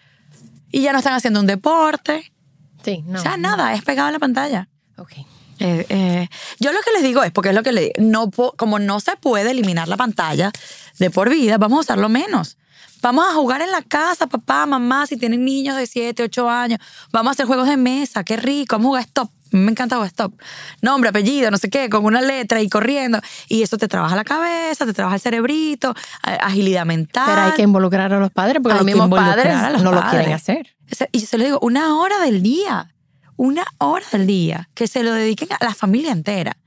Y 0.70 0.82
ya 0.82 0.92
no 0.92 0.98
están 0.98 1.14
haciendo 1.14 1.40
un 1.40 1.48
deporte. 1.48 2.34
Sí, 2.84 3.02
no. 3.06 3.20
o 3.20 3.22
sea, 3.22 3.38
nada, 3.38 3.74
es 3.74 3.84
pegado 3.84 4.10
a 4.10 4.12
la 4.12 4.20
pantalla. 4.20 4.68
Ok. 4.98 5.14
Eh, 5.60 5.86
eh, 5.90 6.28
yo 6.60 6.72
lo 6.72 6.80
que 6.82 6.92
les 6.94 7.04
digo 7.04 7.24
es, 7.24 7.32
porque 7.32 7.50
es 7.50 7.56
lo 7.56 7.64
que 7.64 7.72
le 7.72 7.94
no 7.98 8.30
po- 8.30 8.54
como 8.58 8.80
no 8.80 9.00
se 9.00 9.16
puede 9.18 9.52
eliminar 9.52 9.88
la 9.88 9.98
pantalla 9.98 10.52
de 11.00 11.10
por 11.10 11.30
vida, 11.30 11.58
vamos 11.58 11.78
a 11.78 11.82
usarlo 11.82 12.10
menos. 12.10 12.58
Vamos 13.02 13.26
a 13.30 13.34
jugar 13.34 13.62
en 13.62 13.72
la 13.72 13.84
casa, 13.84 14.26
papá, 14.28 14.66
mamá, 14.66 15.06
si 15.06 15.18
tienen 15.18 15.46
niños 15.46 15.78
de 15.78 15.86
7, 15.86 16.24
8 16.24 16.50
años. 16.50 16.80
Vamos 17.12 17.30
a 17.30 17.32
hacer 17.34 17.46
juegos 17.46 17.68
de 17.68 17.78
mesa, 17.78 18.24
qué 18.24 18.38
rico. 18.38 18.76
Vamos 18.76 18.86
a 18.86 18.90
jugar 18.90 19.04
stop. 19.04 19.30
Me 19.52 19.72
encanta 19.72 19.96
jugar 19.96 20.08
stop. 20.10 20.34
Nombre, 20.82 21.10
apellido, 21.12 21.52
no 21.52 21.58
sé 21.58 21.70
qué, 21.70 21.90
con 21.90 22.06
una 22.06 22.22
letra 22.22 22.60
y 22.62 22.68
corriendo. 22.70 23.20
Y 23.48 23.62
eso 23.62 23.78
te 23.78 23.88
trabaja 23.88 24.16
la 24.16 24.24
cabeza, 24.24 24.86
te 24.88 24.94
trabaja 24.94 25.16
el 25.16 25.22
cerebrito, 25.22 25.94
agilidad 26.24 26.86
mental. 26.86 27.26
Pero 27.28 27.42
hay 27.44 27.52
que 27.52 27.62
involucrar 27.62 28.12
a 28.14 28.20
los 28.20 28.32
padres 28.32 28.62
porque 28.64 28.74
los 28.78 28.86
mismos 28.86 29.10
padres 29.28 29.46
los 29.74 29.84
no 29.84 29.92
lo 29.92 30.02
quieren 30.10 30.34
hacer. 30.34 30.76
Y 31.12 31.20
se 31.22 31.38
lo 31.38 31.44
digo, 31.46 31.60
una 31.62 31.98
hora 31.98 32.20
del 32.20 32.42
día. 32.42 32.94
Una 33.38 33.66
hora 33.78 34.06
del 34.12 34.28
día. 34.28 34.70
Que 34.74 34.88
se 34.88 35.04
lo 35.04 35.14
dediquen 35.14 35.48
a 35.58 35.64
la 35.64 35.74
familia 35.74 36.12
entera. 36.12 36.58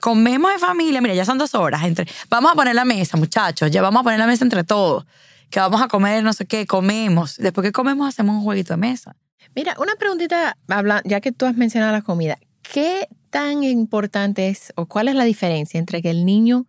Comemos 0.00 0.52
en 0.52 0.58
familia, 0.60 1.00
mira, 1.00 1.14
ya 1.14 1.24
son 1.24 1.38
dos 1.38 1.54
horas. 1.54 1.84
Entre, 1.84 2.06
vamos 2.30 2.52
a 2.52 2.54
poner 2.54 2.74
la 2.74 2.84
mesa, 2.84 3.16
muchachos. 3.16 3.70
Ya 3.70 3.82
vamos 3.82 4.00
a 4.00 4.04
poner 4.04 4.18
la 4.18 4.26
mesa 4.26 4.44
entre 4.44 4.62
todos. 4.64 5.04
Que 5.50 5.60
vamos 5.60 5.80
a 5.82 5.88
comer, 5.88 6.22
no 6.24 6.32
sé 6.32 6.46
qué, 6.46 6.66
comemos. 6.66 7.36
Después 7.36 7.64
que 7.64 7.72
comemos, 7.72 8.08
hacemos 8.08 8.36
un 8.36 8.42
jueguito 8.42 8.72
de 8.72 8.78
mesa. 8.78 9.16
Mira, 9.54 9.74
una 9.78 9.94
preguntita, 9.96 10.56
ya 11.04 11.20
que 11.20 11.32
tú 11.32 11.46
has 11.46 11.56
mencionado 11.56 11.92
la 11.92 12.02
comida, 12.02 12.38
¿qué 12.62 13.08
tan 13.30 13.62
importante 13.64 14.48
es 14.48 14.72
o 14.76 14.86
cuál 14.86 15.08
es 15.08 15.14
la 15.14 15.24
diferencia 15.24 15.78
entre 15.78 16.02
que 16.02 16.10
el 16.10 16.24
niño 16.24 16.66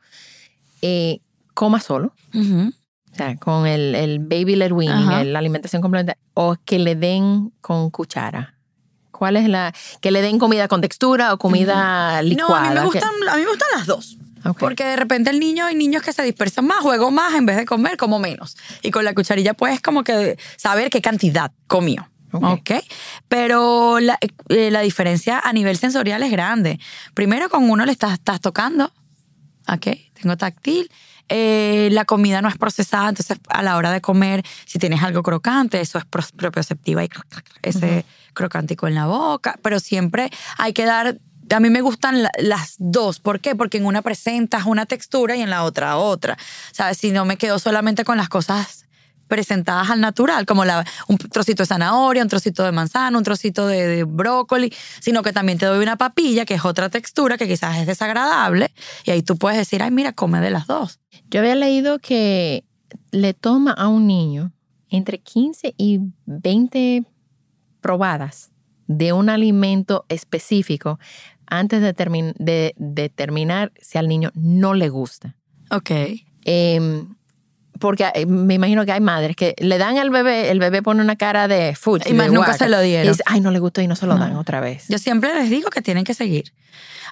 eh, 0.82 1.20
coma 1.54 1.80
solo, 1.80 2.14
Ujú. 2.34 2.72
o 3.12 3.16
sea, 3.16 3.36
con 3.38 3.66
el, 3.68 3.96
el 3.96 4.20
baby 4.20 4.56
led 4.56 4.72
weaning, 4.72 5.12
el- 5.12 5.34
la 5.34 5.40
alimentación 5.40 5.82
complementaria, 5.82 6.22
o 6.34 6.56
que 6.64 6.78
le 6.80 6.96
den 6.96 7.52
con 7.62 7.90
cuchara? 7.90 8.57
¿Cuál 9.18 9.36
es 9.36 9.50
la, 9.50 9.74
que 10.00 10.12
le 10.12 10.22
den 10.22 10.38
comida 10.38 10.68
con 10.68 10.80
textura 10.80 11.34
o 11.34 11.38
comida 11.40 12.22
licuada? 12.22 12.50
No, 12.50 12.56
a 12.56 12.62
mí, 12.62 12.70
me 12.70 12.82
¿Qué- 12.82 12.86
gustan, 12.86 13.10
a 13.30 13.36
mí 13.36 13.42
me 13.42 13.48
gustan 13.48 13.68
las 13.76 13.88
dos. 13.88 14.18
Porque 14.60 14.84
de 14.86 14.96
repente 14.96 15.30
el 15.32 15.40
niño, 15.40 15.66
hay 15.66 15.76
niños 15.76 16.04
que 16.04 16.14
se 16.14 16.22
dispersan 16.24 16.66
más, 16.68 16.78
juego 16.80 17.10
más, 17.12 17.34
en 17.34 17.46
vez 17.48 17.58
de 17.58 17.66
comer, 17.66 17.98
como 17.98 18.20
menos. 18.20 18.56
Y 18.84 18.92
con 18.92 19.04
la 19.04 19.14
cucharilla 19.16 19.56
puedes 19.56 19.82
como 19.82 20.04
que 20.04 20.38
saber 20.56 20.90
qué 20.92 21.02
cantidad 21.02 21.52
comió. 21.66 22.08
Ok. 22.32 22.44
Ok. 22.44 22.72
Pero 23.28 24.00
la, 24.00 24.18
eh, 24.50 24.72
la 24.72 24.82
diferencia 24.82 25.40
a 25.40 25.52
nivel 25.54 25.78
sensorial 25.78 26.22
es 26.24 26.32
grande. 26.32 26.80
Primero 27.14 27.50
con 27.50 27.70
uno 27.70 27.86
le 27.86 27.92
estás, 27.92 28.14
estás 28.14 28.40
tocando. 28.40 28.94
Ok, 29.68 29.88
tengo 30.14 30.38
táctil. 30.38 30.90
Eh, 31.30 31.90
la 31.92 32.06
comida 32.06 32.42
no 32.42 32.48
es 32.50 32.58
procesada, 32.58 33.10
entonces 33.10 33.38
a 33.50 33.62
la 33.64 33.76
hora 33.78 33.92
de 33.92 34.02
comer, 34.02 34.44
si 34.66 34.80
tienes 34.80 35.04
algo 35.04 35.24
crocante, 35.24 35.82
eso 35.82 35.98
es 35.98 36.06
pro- 36.06 36.24
propioceptiva 36.36 37.04
y 37.04 37.10
ese 37.62 38.06
crocantico 38.34 38.88
en 38.88 38.96
la 38.96 39.06
boca. 39.08 39.60
Pero 39.62 39.80
siempre 39.80 40.30
hay 40.58 40.74
que 40.74 40.86
dar. 40.86 41.18
A 41.54 41.60
mí 41.60 41.70
me 41.70 41.82
gustan 41.82 42.24
la- 42.24 42.32
las 42.40 42.76
dos. 42.78 43.20
¿Por 43.20 43.40
qué? 43.40 43.56
Porque 43.56 43.78
en 43.78 43.86
una 43.86 44.02
presentas 44.02 44.66
una 44.66 44.86
textura 44.86 45.36
y 45.36 45.42
en 45.42 45.50
la 45.50 45.64
otra 45.64 45.98
otra. 45.98 46.38
¿Sabes? 46.72 46.98
Si 46.98 47.12
no 47.12 47.26
me 47.26 47.38
quedo 47.38 47.58
solamente 47.60 48.04
con 48.04 48.18
las 48.18 48.30
cosas 48.30 48.86
presentadas 49.28 49.90
al 49.90 50.02
natural, 50.02 50.46
como 50.46 50.66
la, 50.66 50.86
un 51.08 51.18
trocito 51.18 51.64
de 51.64 51.68
zanahoria, 51.68 52.24
un 52.24 52.30
trocito 52.30 52.64
de 52.64 52.72
manzana, 52.72 53.18
un 53.18 53.24
trocito 53.24 53.68
de, 53.68 53.86
de 53.88 54.04
brócoli, 54.04 54.74
sino 55.00 55.22
que 55.24 55.34
también 55.34 55.58
te 55.58 55.66
doy 55.66 55.82
una 55.84 55.96
papilla, 55.98 56.46
que 56.46 56.54
es 56.56 56.66
otra 56.66 56.90
textura 56.90 57.38
que 57.38 57.48
quizás 57.48 57.78
es 57.78 57.88
desagradable, 57.88 58.72
y 59.06 59.12
ahí 59.12 59.22
tú 59.24 59.38
puedes 59.38 59.58
decir, 59.58 59.84
ay, 59.84 59.92
mira, 59.92 60.14
come 60.14 60.40
de 60.40 60.50
las 60.50 60.68
dos. 60.68 61.00
Yo 61.30 61.40
había 61.42 61.56
leído 61.56 62.00
que 62.00 62.64
le 63.12 63.34
toma 63.34 63.72
a 63.72 63.88
un 63.88 64.08
niño 64.08 64.52
entre 64.90 65.20
15 65.20 65.74
y 65.78 66.00
20 66.26 67.04
probadas 67.82 68.52
de 68.88 69.14
un 69.14 69.30
alimento 69.30 70.06
específico 70.10 71.00
antes 71.46 71.82
de, 71.82 71.94
termin- 71.96 72.34
de 72.38 72.74
determinar 72.78 73.72
si 73.82 73.98
al 73.98 74.08
niño 74.08 74.32
no 74.36 74.74
le 74.74 74.90
gusta. 74.90 75.36
Ok. 75.72 75.92
Em, 76.46 77.16
porque 77.80 78.10
eh, 78.14 78.26
me 78.26 78.56
imagino 78.56 78.86
que 78.86 78.92
hay 78.92 79.02
madres 79.02 79.36
que 79.36 79.56
le 79.60 79.78
dan 79.78 79.98
al 79.98 80.10
bebé, 80.10 80.50
el 80.52 80.60
bebé 80.60 80.82
pone 80.82 81.02
una 81.02 81.16
cara 81.16 81.48
de 81.48 81.76
fuchi. 81.76 82.10
Y 82.10 82.14
más 82.14 82.28
nunca 82.28 82.40
guaca, 82.52 82.58
se 82.58 82.70
lo 82.70 82.80
dieron. 82.82 83.06
Y 83.06 83.10
dice, 83.10 83.24
ay, 83.26 83.42
no 83.42 83.52
le 83.52 83.60
gustó 83.60 83.82
y 83.82 83.88
no 83.88 83.96
se 83.96 84.06
lo 84.06 84.16
No. 84.16 84.20
dan 84.22 84.36
otra 84.36 84.60
vez. 84.60 84.86
Yo 84.90 84.98
siempre 84.98 85.34
les 85.36 85.50
digo 85.50 85.70
que 85.70 85.82
tienen 85.82 86.04
que 86.04 86.14
seguir. 86.14 86.54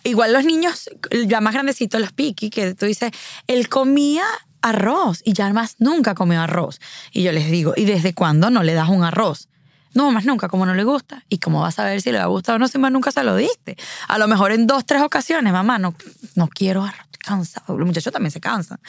Igual 0.04 0.34
los 0.34 0.46
niños, 0.46 0.90
ya 1.26 1.42
más 1.42 1.54
grandecitos, 1.54 2.00
los 2.00 2.12
piqui, 2.12 2.50
que 2.50 2.76
tú 2.76 2.86
dices, 2.86 3.12
él 3.48 3.70
comía 3.70 4.24
arroz 4.62 5.22
y 5.24 5.34
ya 5.34 5.52
más 5.54 5.76
nunca 5.80 6.14
comió 6.16 6.42
arroz. 6.42 6.80
Y 7.12 7.24
yo 7.24 7.32
les 7.32 7.50
digo, 7.50 7.74
¿y 7.76 7.86
desde 7.86 8.14
cuándo 8.14 8.50
no 8.50 8.62
le 8.64 8.74
das 8.74 8.90
un 8.90 9.04
arroz? 9.04 9.50
No, 9.94 10.12
más 10.12 10.26
nunca, 10.26 10.50
como 10.50 10.66
no 10.66 10.74
le 10.76 10.84
gusta. 10.84 11.24
¿Y 11.30 11.38
cómo 11.40 11.62
vas 11.62 11.80
a 11.80 11.86
ver 11.86 12.02
si 12.02 12.12
le 12.12 12.18
va 12.18 12.26
a 12.26 12.28
gustar 12.28 12.56
o 12.56 12.60
no 12.60 12.68
si 12.68 12.78
más 12.78 12.92
nunca 12.92 13.12
se 13.12 13.24
lo 13.24 13.36
diste? 13.36 13.78
A 14.10 14.18
lo 14.18 14.28
mejor 14.28 14.52
en 14.52 14.68
dos, 14.68 14.86
tres 14.86 15.02
ocasiones, 15.02 15.54
mamá, 15.54 15.80
no, 15.80 15.96
no 16.36 16.50
quiero 16.50 16.84
arroz, 16.84 17.00
estoy 17.06 17.20
cansado. 17.26 17.78
Los 17.78 17.88
muchachos 17.88 18.12
también 18.12 18.32
se 18.32 18.42
cansan. 18.42 18.80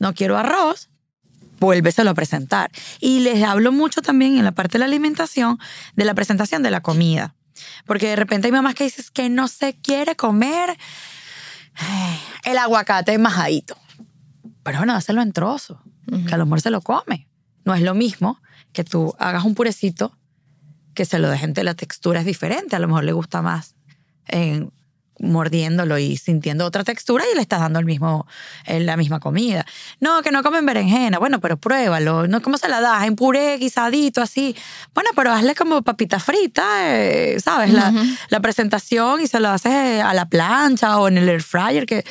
No 0.00 0.12
quiero 0.12 0.36
arroz, 0.36 0.88
vuélveselo 1.58 2.10
a 2.10 2.14
presentar. 2.14 2.70
Y 3.00 3.20
les 3.20 3.42
hablo 3.42 3.72
mucho 3.72 4.02
también 4.02 4.38
en 4.38 4.44
la 4.44 4.52
parte 4.52 4.72
de 4.72 4.80
la 4.80 4.84
alimentación, 4.86 5.58
de 5.94 6.04
la 6.04 6.14
presentación 6.14 6.62
de 6.62 6.70
la 6.70 6.80
comida. 6.80 7.34
Porque 7.86 8.08
de 8.08 8.16
repente 8.16 8.48
hay 8.48 8.52
mamás 8.52 8.74
que 8.74 8.84
dices 8.84 9.10
que 9.10 9.28
no 9.28 9.48
se 9.48 9.74
quiere 9.74 10.16
comer 10.16 10.76
el 12.44 12.58
aguacate 12.58 13.16
majadito. 13.18 13.76
Pero 14.62 14.78
bueno, 14.78 14.94
dáselo 14.94 15.22
en 15.22 15.32
trozos, 15.32 15.78
que 16.26 16.34
a 16.34 16.36
lo 16.36 16.46
mejor 16.46 16.60
se 16.60 16.70
lo 16.70 16.80
come. 16.80 17.28
No 17.64 17.74
es 17.74 17.82
lo 17.82 17.94
mismo 17.94 18.40
que 18.72 18.84
tú 18.84 19.14
hagas 19.18 19.44
un 19.44 19.54
purecito 19.54 20.16
que 20.94 21.04
se 21.04 21.18
lo 21.18 21.28
dejen, 21.28 21.54
la 21.62 21.74
textura 21.74 22.20
es 22.20 22.26
diferente. 22.26 22.74
A 22.74 22.78
lo 22.78 22.88
mejor 22.88 23.04
le 23.04 23.12
gusta 23.12 23.42
más 23.42 23.76
en 24.26 24.72
mordiéndolo 25.18 25.98
y 25.98 26.16
sintiendo 26.16 26.64
otra 26.66 26.84
textura 26.84 27.24
y 27.32 27.34
le 27.34 27.40
estás 27.42 27.60
dando 27.60 27.78
el 27.78 27.84
mismo, 27.86 28.26
eh, 28.66 28.80
la 28.80 28.96
misma 28.96 29.18
comida. 29.20 29.64
No, 30.00 30.22
que 30.22 30.30
no 30.30 30.42
comen 30.42 30.66
berenjena. 30.66 31.18
Bueno, 31.18 31.40
pero 31.40 31.56
pruébalo. 31.56 32.26
No, 32.28 32.42
¿Cómo 32.42 32.58
se 32.58 32.68
la 32.68 32.80
das? 32.80 33.04
En 33.06 33.16
puré, 33.16 33.56
guisadito, 33.58 34.20
así. 34.22 34.54
Bueno, 34.94 35.10
pero 35.16 35.32
hazle 35.32 35.54
como 35.54 35.82
papita 35.82 36.20
frita, 36.20 36.64
eh, 36.96 37.38
¿sabes? 37.42 37.72
La, 37.72 37.92
la 38.28 38.40
presentación 38.40 39.20
y 39.20 39.26
se 39.26 39.40
lo 39.40 39.48
haces 39.48 39.72
eh, 39.72 40.02
a 40.02 40.12
la 40.14 40.28
plancha 40.28 40.98
o 40.98 41.08
en 41.08 41.18
el 41.18 41.28
air 41.28 41.42
fryer, 41.42 41.86
que 41.86 42.04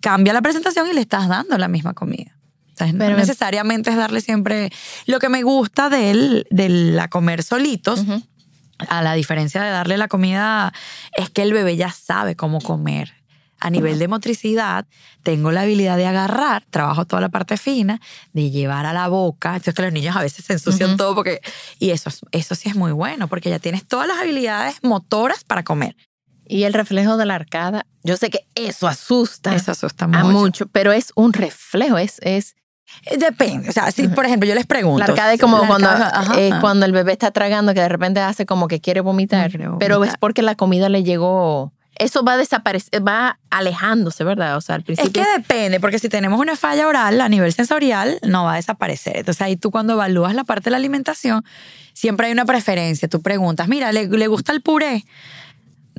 cambia 0.00 0.32
la 0.32 0.42
presentación 0.42 0.86
y 0.88 0.92
le 0.92 1.00
estás 1.00 1.28
dando 1.28 1.58
la 1.58 1.68
misma 1.68 1.94
comida. 1.94 2.32
Pero 2.76 2.92
no 2.92 3.16
me- 3.16 3.22
necesariamente 3.22 3.90
es 3.90 3.96
darle 3.96 4.20
siempre... 4.20 4.70
Lo 5.06 5.18
que 5.18 5.28
me 5.30 5.42
gusta 5.42 5.88
de 5.88 6.10
él, 6.10 6.46
de 6.50 6.68
la 6.68 7.08
comer 7.08 7.42
solitos, 7.42 8.04
a 8.88 9.02
la 9.02 9.14
diferencia 9.14 9.62
de 9.62 9.70
darle 9.70 9.96
la 9.96 10.08
comida, 10.08 10.72
es 11.16 11.30
que 11.30 11.42
el 11.42 11.52
bebé 11.52 11.76
ya 11.76 11.90
sabe 11.90 12.36
cómo 12.36 12.60
comer. 12.60 13.14
A 13.58 13.70
nivel 13.70 13.98
de 13.98 14.06
motricidad, 14.06 14.84
tengo 15.22 15.50
la 15.50 15.62
habilidad 15.62 15.96
de 15.96 16.06
agarrar, 16.06 16.64
trabajo 16.68 17.06
toda 17.06 17.22
la 17.22 17.30
parte 17.30 17.56
fina, 17.56 18.02
de 18.34 18.50
llevar 18.50 18.84
a 18.84 18.92
la 18.92 19.08
boca. 19.08 19.50
Entonces 19.56 19.74
que 19.74 19.80
los 19.82 19.92
niños 19.94 20.14
a 20.14 20.20
veces 20.20 20.44
se 20.44 20.52
ensucian 20.52 20.98
todo 20.98 21.14
porque... 21.14 21.40
Y 21.78 21.90
eso, 21.90 22.10
es- 22.10 22.20
eso 22.32 22.54
sí 22.54 22.68
es 22.68 22.76
muy 22.76 22.92
bueno, 22.92 23.28
porque 23.28 23.48
ya 23.48 23.58
tienes 23.58 23.86
todas 23.86 24.06
las 24.08 24.18
habilidades 24.18 24.76
motoras 24.82 25.42
para 25.42 25.62
comer. 25.64 25.96
Y 26.46 26.64
el 26.64 26.74
reflejo 26.74 27.16
de 27.16 27.24
la 27.24 27.34
arcada, 27.34 27.86
yo 28.04 28.18
sé 28.18 28.28
que 28.28 28.46
eso 28.54 28.86
asusta 28.88 29.54
Eso 29.56 29.72
asusta 29.72 30.04
a 30.04 30.08
mucho. 30.08 30.28
mucho, 30.28 30.66
pero 30.66 30.92
es 30.92 31.12
un 31.16 31.32
reflejo, 31.32 31.96
es, 31.96 32.18
es 32.20 32.56
Depende. 33.18 33.68
O 33.68 33.72
sea, 33.72 33.90
si 33.90 34.08
por 34.08 34.26
ejemplo 34.26 34.48
yo 34.48 34.54
les 34.54 34.66
pregunto. 34.66 34.98
La 34.98 35.04
arcada 35.06 35.32
es 35.34 35.40
como 35.40 35.58
La 35.60 35.66
cuando, 35.66 35.88
arcada, 35.88 36.18
ajá. 36.20 36.40
eh, 36.40 36.50
cuando 36.60 36.86
el 36.86 36.92
bebé 36.92 37.12
está 37.12 37.30
tragando 37.30 37.74
que 37.74 37.80
de 37.80 37.88
repente 37.88 38.20
hace 38.20 38.46
como 38.46 38.68
que 38.68 38.80
quiere 38.80 39.00
vomitar, 39.00 39.50
Quiere 39.50 39.68
pero 39.78 39.94
es 39.94 39.98
vomitar. 39.98 40.18
porque 40.18 40.42
la 40.42 40.54
comida 40.54 40.88
le 40.88 41.02
llegó. 41.02 41.72
Eso 41.98 42.22
va 42.24 42.34
a 42.34 42.36
desaparecer, 42.36 43.06
va 43.06 43.38
alejándose, 43.48 44.22
¿verdad? 44.22 44.56
O 44.58 44.60
sea, 44.60 44.74
al 44.74 44.82
Es 44.82 44.84
principio. 44.86 45.22
que 45.22 45.28
depende, 45.38 45.80
porque 45.80 45.98
si 45.98 46.10
tenemos 46.10 46.38
una 46.38 46.54
falla 46.54 46.86
oral 46.88 47.18
a 47.22 47.28
nivel 47.30 47.52
sensorial, 47.54 48.18
no 48.22 48.44
va 48.44 48.52
a 48.52 48.56
desaparecer. 48.56 49.16
Entonces 49.16 49.40
ahí 49.40 49.56
tú 49.56 49.70
cuando 49.70 49.94
evalúas 49.94 50.34
la 50.34 50.44
parte 50.44 50.64
de 50.64 50.72
la 50.72 50.76
alimentación, 50.76 51.42
siempre 51.94 52.26
hay 52.26 52.32
una 52.34 52.44
preferencia. 52.44 53.08
Tú 53.08 53.22
preguntas, 53.22 53.66
mira, 53.68 53.92
¿le, 53.92 54.08
le 54.08 54.26
gusta 54.28 54.52
el 54.52 54.60
puré? 54.60 55.04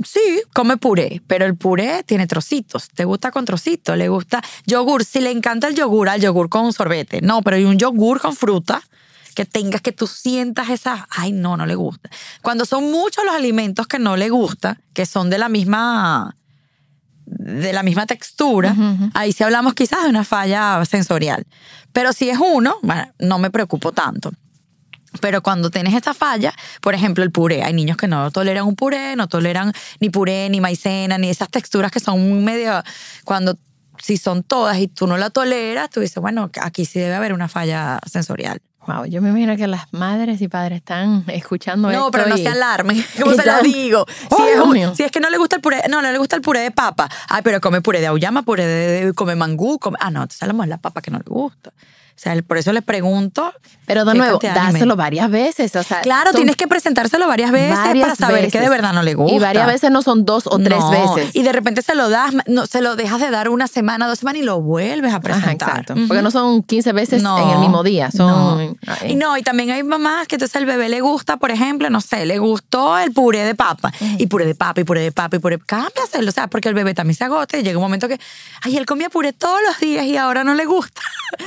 Sí, 0.03 0.41
come 0.53 0.77
puré, 0.77 1.21
pero 1.27 1.45
el 1.45 1.55
puré 1.55 2.03
tiene 2.03 2.27
trocitos. 2.27 2.89
¿Te 2.89 3.05
gusta 3.05 3.31
con 3.31 3.45
trocitos? 3.45 3.97
¿Le 3.97 4.10
gusta 4.10 4.43
yogur? 4.65 5.03
Si 5.03 5.21
le 5.21 5.31
encanta 5.31 5.67
el 5.67 5.75
yogur, 5.75 6.10
al 6.10 6.21
yogur 6.21 6.49
con 6.49 6.71
sorbete. 6.71 7.21
No, 7.21 7.41
pero 7.41 7.55
hay 7.55 7.65
un 7.65 7.77
yogur 7.77 8.21
con 8.21 8.36
fruta 8.36 8.81
que 9.33 9.45
tengas 9.45 9.81
que 9.81 9.91
tú 9.91 10.07
sientas 10.07 10.69
esa, 10.69 11.07
ay, 11.12 11.31
no, 11.31 11.57
no 11.57 11.65
le 11.65 11.75
gusta. 11.75 12.10
Cuando 12.41 12.65
son 12.65 12.91
muchos 12.91 13.23
los 13.23 13.36
alimentos 13.36 13.88
que 13.88 13.99
no 13.99 14.17
le 14.17 14.29
gusta, 14.29 14.79
que 14.93 15.05
son 15.05 15.29
de 15.29 15.38
la 15.38 15.49
misma 15.49 16.36
de 17.27 17.73
la 17.73 17.83
misma 17.83 18.05
textura, 18.05 18.75
ahí 19.13 19.33
sí 19.33 19.43
hablamos 19.43 19.73
quizás 19.73 20.03
de 20.03 20.10
una 20.10 20.23
falla 20.23 20.83
sensorial. 20.86 21.45
Pero 21.91 22.13
si 22.13 22.29
es 22.29 22.39
uno, 22.39 22.77
bueno, 22.81 23.12
no 23.19 23.38
me 23.38 23.51
preocupo 23.51 23.91
tanto. 23.91 24.31
Pero 25.22 25.41
cuando 25.41 25.70
tienes 25.70 25.93
esta 25.93 26.13
falla, 26.13 26.54
por 26.82 26.93
ejemplo, 26.93 27.24
el 27.24 27.32
puré, 27.32 27.63
hay 27.63 27.74
niños 27.74 27.98
que 27.98 28.08
no 28.08 28.30
toleran 28.32 28.65
un 28.65 28.76
puré, 28.76 29.15
no 29.15 29.28
toleran 29.28 29.72
ni 30.00 30.10
puré, 30.10 30.50
ni 30.50 30.60
maicena, 30.62 31.17
ni 31.17 31.30
esas 31.30 31.50
texturas 31.50 31.91
que 31.91 32.00
son 32.00 32.43
medio. 32.43 32.84
Cuando 33.24 33.58
si 34.00 34.17
son 34.17 34.43
todas 34.43 34.78
y 34.78 34.88
tú 34.88 35.08
no 35.08 35.17
la 35.17 35.30
toleras, 35.30 35.89
tú 35.89 36.02
dices, 36.02 36.17
bueno, 36.22 36.52
aquí 36.62 36.86
sí 36.86 37.00
debe 37.00 37.15
haber 37.15 37.34
una 37.34 37.48
falla 37.48 38.00
sensorial. 38.06 38.62
Wow, 38.86 39.06
yo 39.06 39.22
me 39.22 39.30
imagino 39.30 39.58
que 39.58 39.67
las 39.67 39.91
madres 39.91 40.39
y 40.41 40.48
padres 40.48 40.78
están 40.78 41.26
escuchando 41.28 41.89
esto. 41.89 42.04
No, 42.04 42.12
pero 42.12 42.28
no 42.28 42.38
y- 42.38 42.43
se 42.43 42.48
alarmen. 42.50 43.04
¿Cómo 43.20 43.34
se 43.34 43.46
lo 43.46 43.62
digo? 43.62 44.06
Si, 44.30 44.41
¡Ay, 44.41 44.50
es 44.54 44.60
un- 44.62 44.96
si 44.96 45.04
es 45.04 45.12
que 45.12 45.20
no 45.20 45.30
le 45.30 45.38
gusta 45.38 45.58
el 45.58 45.62
puré, 45.62 45.82
no, 45.89 46.02
no 46.02 46.10
le 46.12 46.17
gusta 46.17 46.36
el 46.38 46.41
puré 46.41 46.62
de 46.62 46.72
papa. 46.72 47.10
Ay, 47.28 47.41
pero 47.43 47.60
come 47.60 47.82
puré 47.82 48.00
de 48.00 48.08
auyama, 48.08 48.43
puré 48.43 48.65
de, 48.65 49.06
de- 49.08 49.13
come 49.13 49.36
mangú, 49.36 49.78
come. 49.80 49.98
Ah, 50.00 50.10
no, 50.10 50.22
entonces 50.22 50.41
hablamos 50.41 50.67
de 50.67 50.70
la 50.70 50.78
papa 50.78 51.02
que 51.02 51.12
no 51.12 51.17
le 51.17 51.26
gusta. 51.28 51.74
O 52.17 52.19
sea, 52.19 52.36
por 52.41 52.58
eso 52.58 52.73
les 52.73 52.82
pregunto. 52.84 53.53
Pero 53.86 54.03
de 54.03 54.15
nuevo, 54.15 54.39
dáselo 54.41 54.95
varias 54.97 55.30
veces. 55.30 55.73
O 55.75 55.84
sea, 55.84 56.01
Claro, 56.01 56.32
tienes 56.34 56.56
que 56.58 56.67
presentárselo 56.67 57.25
varias 57.27 57.51
veces 57.51 57.77
para 57.77 58.15
saber 58.15 58.51
que 58.51 58.58
de 58.58 58.65
veces. 58.65 58.69
verdad 58.69 58.91
no 58.91 59.03
le 59.03 59.13
gusta. 59.13 59.36
Y 59.36 59.39
varias 59.39 59.67
veces 59.67 59.91
no 59.91 60.01
son 60.01 60.25
dos 60.25 60.45
o 60.47 60.58
tres 60.58 60.80
No, 60.80 60.89
veces. 60.89 61.34
Y 61.36 61.43
de 61.43 61.51
repente 61.53 61.82
se 61.84 61.93
lo 61.95 62.10
das, 62.10 62.34
no, 62.47 62.65
se 62.65 62.82
lo 62.82 62.95
dejas 62.95 63.21
de 63.21 63.30
dar 63.30 63.47
una 63.49 63.67
semana, 63.67 64.08
dos 64.08 64.19
semanas 64.19 64.41
y 64.41 64.45
lo 64.45 64.60
vuelves 64.62 65.13
a 65.13 65.17
Ajá, 65.17 65.21
presentar. 65.21 65.69
exacto. 65.69 65.93
Ujú. 65.93 66.08
Porque 66.08 66.21
no 66.23 66.32
son 66.32 66.63
15 66.63 66.91
veces 66.91 67.21
No, 67.23 67.38
en 67.38 67.49
el 67.49 67.60
mismo 67.60 67.84
día. 67.84 68.10
Son. 68.12 68.77
Y 69.08 69.15
no, 69.15 69.38
y 69.38 69.43
también 69.43 69.69
hay 69.69 69.84
mamás 69.84 70.27
que 70.27 70.36
entonces 70.36 70.56
al 70.58 70.65
bebé 70.65 70.89
le 70.89 70.99
gusta, 71.01 71.38
por 71.38 71.51
ejemplo, 71.51 71.89
no 71.91 72.01
sé, 72.01 72.25
le 72.25 72.39
gustó 72.39 72.97
el 72.97 73.13
puré 73.13 73.45
de 73.45 73.53
papa. 73.56 73.93
Y 74.17 74.25
puré 74.27 74.45
de 74.47 74.56
papa, 74.56 74.82
y 74.82 74.84
puré 74.84 75.01
de 75.01 75.12
papa, 75.12 75.36
y 75.38 75.39
puré. 75.39 75.60
Cámbiaselo, 75.60 76.27
o 76.30 76.34
sea, 76.34 76.47
porque 76.47 76.67
el 76.67 76.73
bebé 76.75 76.93
también 76.93 77.15
se 77.15 77.23
agota 77.23 77.58
y 77.58 77.63
llega 77.63 77.77
un 77.77 77.84
momento 77.84 78.08
que, 78.08 78.19
ay, 78.63 78.75
él 78.75 78.86
comía 78.88 79.10
puré 79.10 79.32
todos 79.34 79.60
los 79.65 79.80
días 79.80 80.03
y 80.06 80.17
ahora 80.17 80.43
no 80.43 80.56
le 80.56 80.65
gusta. 80.65 81.01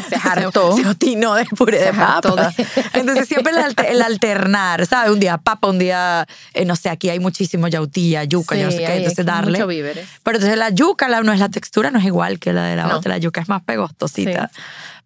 Se 0.09 0.15
hartó. 0.29 0.60
Se, 0.77 0.83
se 0.83 0.89
obstinó 0.89 1.35
del 1.35 1.47
puré 1.49 1.79
de 1.85 1.93
papa. 1.93 2.53
de- 2.57 2.67
Entonces 2.95 3.27
siempre 3.29 3.53
el, 3.53 3.59
alter- 3.59 3.87
el 3.91 4.03
alternar, 4.03 4.87
¿sabes? 4.87 5.11
Un 5.13 5.21
día 5.21 5.39
papa, 5.39 5.69
un 5.69 5.79
día, 5.79 6.27
eh, 6.55 6.65
no 6.65 6.77
sé, 6.77 6.89
aquí 6.91 7.09
hay 7.11 7.19
muchísimo 7.21 7.69
yautía, 7.69 8.25
yuca, 8.25 8.57
yo 8.57 8.67
no 8.67 8.71
sé 8.73 8.79
qué. 8.79 8.87
hay 8.87 8.99
Entonces 8.99 9.25
darle. 9.27 9.59
mucho 9.59 9.67
víveres. 9.67 10.09
Pero 10.23 10.37
entonces 10.37 10.59
la 10.59 10.71
yuca, 10.71 11.09
la, 11.09 11.21
no 11.23 11.33
es 11.33 11.39
la 11.41 11.49
textura, 11.49 11.91
no 11.91 11.99
es 11.99 12.05
igual 12.05 12.39
que 12.39 12.53
la 12.53 12.65
de 12.65 12.77
la 12.77 12.87
No. 12.87 12.97
otra. 12.99 13.11
La 13.11 13.19
yuca 13.19 13.41
es 13.41 13.49
más 13.49 13.63
pegostosita. 13.63 14.51
Sí. 14.55 14.61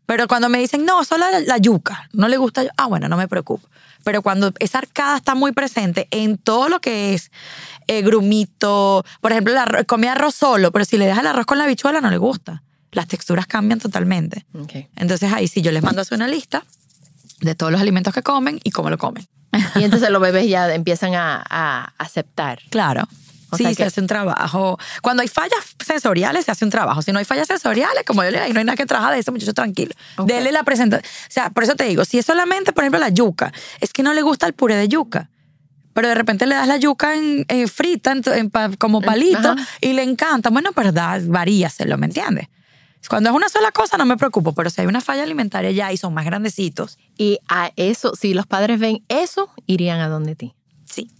Pero 0.06 0.28
cuando 0.28 0.48
me 0.50 0.58
dicen, 0.58 0.84
no, 0.84 1.02
solo 1.04 1.24
la, 1.30 1.40
la 1.40 1.56
yuca, 1.58 2.08
no 2.12 2.28
le 2.28 2.36
gusta, 2.36 2.62
ah, 2.76 2.86
bueno, 2.86 3.08
no 3.08 3.16
me 3.16 3.26
preocupo. 3.26 3.66
Pero 4.02 4.20
cuando 4.20 4.52
esa 4.58 4.76
arcada 4.78 5.16
está 5.16 5.34
muy 5.34 5.52
presente 5.52 6.08
en 6.10 6.36
todo 6.36 6.68
lo 6.68 6.78
que 6.80 7.14
es 7.14 7.30
eh, 7.86 8.02
grumito, 8.02 9.02
por 9.22 9.32
ejemplo, 9.32 9.54
arroz- 9.58 9.86
come 9.86 10.08
arroz 10.10 10.34
solo, 10.34 10.72
pero 10.72 10.84
si 10.84 10.98
le 10.98 11.06
dejas 11.06 11.20
el 11.20 11.28
arroz 11.28 11.46
con 11.46 11.56
la 11.56 11.64
habichuela 11.64 12.02
no 12.02 12.10
le 12.10 12.18
gusta. 12.18 12.62
Las 12.94 13.06
texturas 13.08 13.46
cambian 13.46 13.78
totalmente. 13.80 14.46
Entonces 14.96 15.32
ahí 15.32 15.48
sí 15.48 15.62
yo 15.62 15.72
les 15.72 15.82
mando 15.82 16.00
a 16.00 16.02
hacer 16.02 16.16
una 16.16 16.28
lista 16.28 16.64
de 17.40 17.54
todos 17.54 17.70
los 17.70 17.80
alimentos 17.80 18.14
que 18.14 18.22
comen 18.22 18.60
y 18.64 18.70
cómo 18.70 18.90
lo 18.90 18.98
comen. 18.98 19.26
Y 19.76 19.84
entonces 19.84 20.10
los 20.10 20.20
bebés 20.20 20.48
ya 20.48 20.72
empiezan 20.74 21.14
a, 21.14 21.44
a 21.48 21.92
aceptar. 21.98 22.60
Claro. 22.70 23.06
O 23.50 23.56
sí, 23.56 23.74
se 23.74 23.84
hace 23.84 24.00
un 24.00 24.06
trabajo. 24.06 24.78
Cuando 25.02 25.22
hay 25.22 25.28
fallas 25.28 25.58
sensoriales, 25.84 26.44
se 26.44 26.50
hace 26.50 26.64
un 26.64 26.70
trabajo. 26.70 27.02
Si 27.02 27.12
no 27.12 27.18
hay 27.18 27.24
fallas 27.24 27.46
sensoriales, 27.46 28.04
como 28.04 28.24
yo 28.24 28.30
le 28.30 28.40
digo, 28.40 28.52
no 28.52 28.58
hay 28.58 28.64
nada 28.64 28.76
que 28.76 28.86
trabajar 28.86 29.14
de 29.14 29.20
eso, 29.20 29.32
muchacho, 29.32 29.54
tranquilo. 29.54 29.92
Ok. 30.16 30.26
Dele 30.26 30.52
la 30.52 30.64
presentación. 30.64 31.08
O 31.08 31.30
sea, 31.30 31.50
por 31.50 31.62
eso 31.64 31.76
te 31.76 31.84
digo, 31.84 32.04
si 32.04 32.18
es 32.18 32.26
solamente, 32.26 32.72
por 32.72 32.84
ejemplo, 32.84 32.98
la 32.98 33.10
yuca, 33.10 33.52
es 33.80 33.92
que 33.92 34.02
no 34.02 34.12
le 34.12 34.22
gusta 34.22 34.46
el 34.46 34.54
puré 34.54 34.76
de 34.76 34.88
yuca. 34.88 35.30
Pero 35.92 36.08
de 36.08 36.14
repente 36.16 36.46
le 36.46 36.56
das 36.56 36.66
la 36.66 36.76
yuca 36.76 37.14
en, 37.14 37.44
en 37.48 37.68
frita, 37.68 38.12
en, 38.12 38.50
como 38.78 39.00
palito, 39.00 39.50
ajá. 39.50 39.68
y 39.80 39.92
le 39.92 40.02
encanta. 40.02 40.50
Bueno, 40.50 40.72
pero 40.72 40.90
da, 40.90 41.20
varíaselo, 41.22 41.96
¿me 41.98 42.06
entiendes? 42.06 42.48
Cuando 43.08 43.30
es 43.30 43.36
una 43.36 43.48
sola 43.48 43.70
cosa 43.72 43.96
no 43.98 44.06
me 44.06 44.16
preocupo, 44.16 44.52
pero 44.52 44.70
si 44.70 44.80
hay 44.80 44.86
una 44.86 45.00
falla 45.00 45.22
alimentaria 45.22 45.70
ya 45.70 45.92
y 45.92 45.96
son 45.96 46.14
más 46.14 46.24
grandecitos, 46.24 46.98
Y 47.16 47.38
a 47.48 47.70
eso, 47.76 48.14
si 48.16 48.34
los 48.34 48.46
padres 48.46 48.78
ven 48.80 49.02
eso, 49.08 49.50
irían 49.66 50.00
a 50.00 50.08
donde 50.08 50.34
ti. 50.34 50.54
sí. 50.84 51.10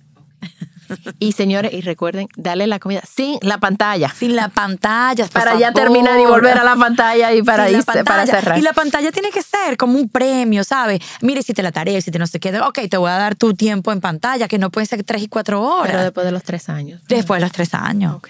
Y 1.18 1.32
señores, 1.32 1.72
y 1.72 1.80
recuerden, 1.80 2.28
darle 2.36 2.66
la 2.66 2.78
comida 2.78 3.00
sin 3.10 3.38
la 3.40 3.56
pantalla. 3.58 4.10
Sin 4.10 4.36
la 4.36 4.50
pantalla, 4.50 5.26
Para 5.28 5.58
ya 5.58 5.72
terminar 5.72 6.20
y 6.20 6.26
volver 6.26 6.58
a 6.58 6.62
la 6.62 6.76
pantalla 6.76 7.32
y 7.32 7.42
para, 7.42 7.70
irse- 7.70 7.84
para 7.86 8.04
pantalla. 8.04 8.26
cerrar. 8.32 8.58
Y 8.58 8.60
la 8.60 8.74
pantalla 8.74 9.10
tiene 9.10 9.30
que 9.30 9.40
ser 9.42 9.78
como 9.78 9.98
un 9.98 10.10
premio, 10.10 10.62
¿sabes? 10.62 11.00
Mire, 11.22 11.42
si 11.42 11.54
te 11.54 11.62
la 11.62 11.72
tarea, 11.72 11.98
si 12.02 12.10
te 12.10 12.18
no 12.18 12.26
sé 12.26 12.38
qué, 12.38 12.54
ok, 12.60 12.80
te 12.90 12.98
voy 12.98 13.08
a 13.10 13.14
dar 13.14 13.34
tu 13.34 13.54
tiempo 13.54 13.92
en 13.92 14.00
pantalla, 14.02 14.46
que 14.46 14.58
no 14.58 14.70
puede 14.70 14.86
ser 14.86 15.02
tres 15.04 15.22
y 15.22 15.28
cuatro 15.28 15.62
horas. 15.62 15.90
Pero 15.92 16.02
después 16.04 16.26
de 16.26 16.32
los 16.32 16.42
tres 16.42 16.68
años. 16.68 17.00
después 17.08 17.38
de 17.40 17.46
los 17.46 17.52
tres 17.52 17.72
años. 17.72 18.14
Ok. 18.16 18.28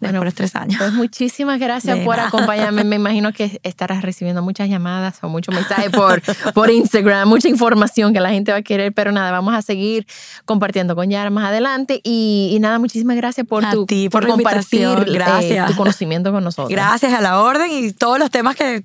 Después 0.00 0.20
de 0.20 0.24
los 0.24 0.34
tres 0.34 0.56
años. 0.56 0.76
Pues 0.78 0.92
muchísimas 0.94 1.60
gracias 1.60 1.98
De 1.98 2.04
por 2.04 2.16
nada. 2.16 2.28
acompañarme. 2.28 2.84
Me 2.84 2.96
imagino 2.96 3.32
que 3.32 3.60
estarás 3.62 4.02
recibiendo 4.02 4.42
muchas 4.42 4.68
llamadas 4.68 5.18
o 5.22 5.28
muchos 5.28 5.54
mensajes 5.54 5.90
por, 5.92 6.22
por 6.54 6.70
Instagram, 6.70 7.28
mucha 7.28 7.48
información 7.48 8.12
que 8.12 8.20
la 8.20 8.30
gente 8.30 8.50
va 8.50 8.58
a 8.58 8.62
querer, 8.62 8.92
pero 8.92 9.12
nada, 9.12 9.30
vamos 9.30 9.54
a 9.54 9.62
seguir 9.62 10.06
compartiendo 10.46 10.96
con 10.96 11.10
Yara 11.10 11.30
más 11.30 11.44
adelante. 11.46 12.00
Y, 12.02 12.50
y 12.54 12.58
nada, 12.60 12.78
muchísimas 12.78 13.16
gracias 13.16 13.46
por, 13.46 13.64
A 13.64 13.72
tu, 13.72 13.86
ti 13.86 14.08
por 14.08 14.26
compartir 14.26 14.88
eh, 15.06 15.64
tu 15.66 15.76
conocimiento 15.76 16.32
con 16.32 16.44
nosotros. 16.44 16.70
Gracias 16.70 17.12
a 17.12 17.20
la 17.20 17.40
orden 17.40 17.70
y 17.70 17.92
todos 17.92 18.18
los 18.18 18.30
temas 18.30 18.56
que 18.56 18.84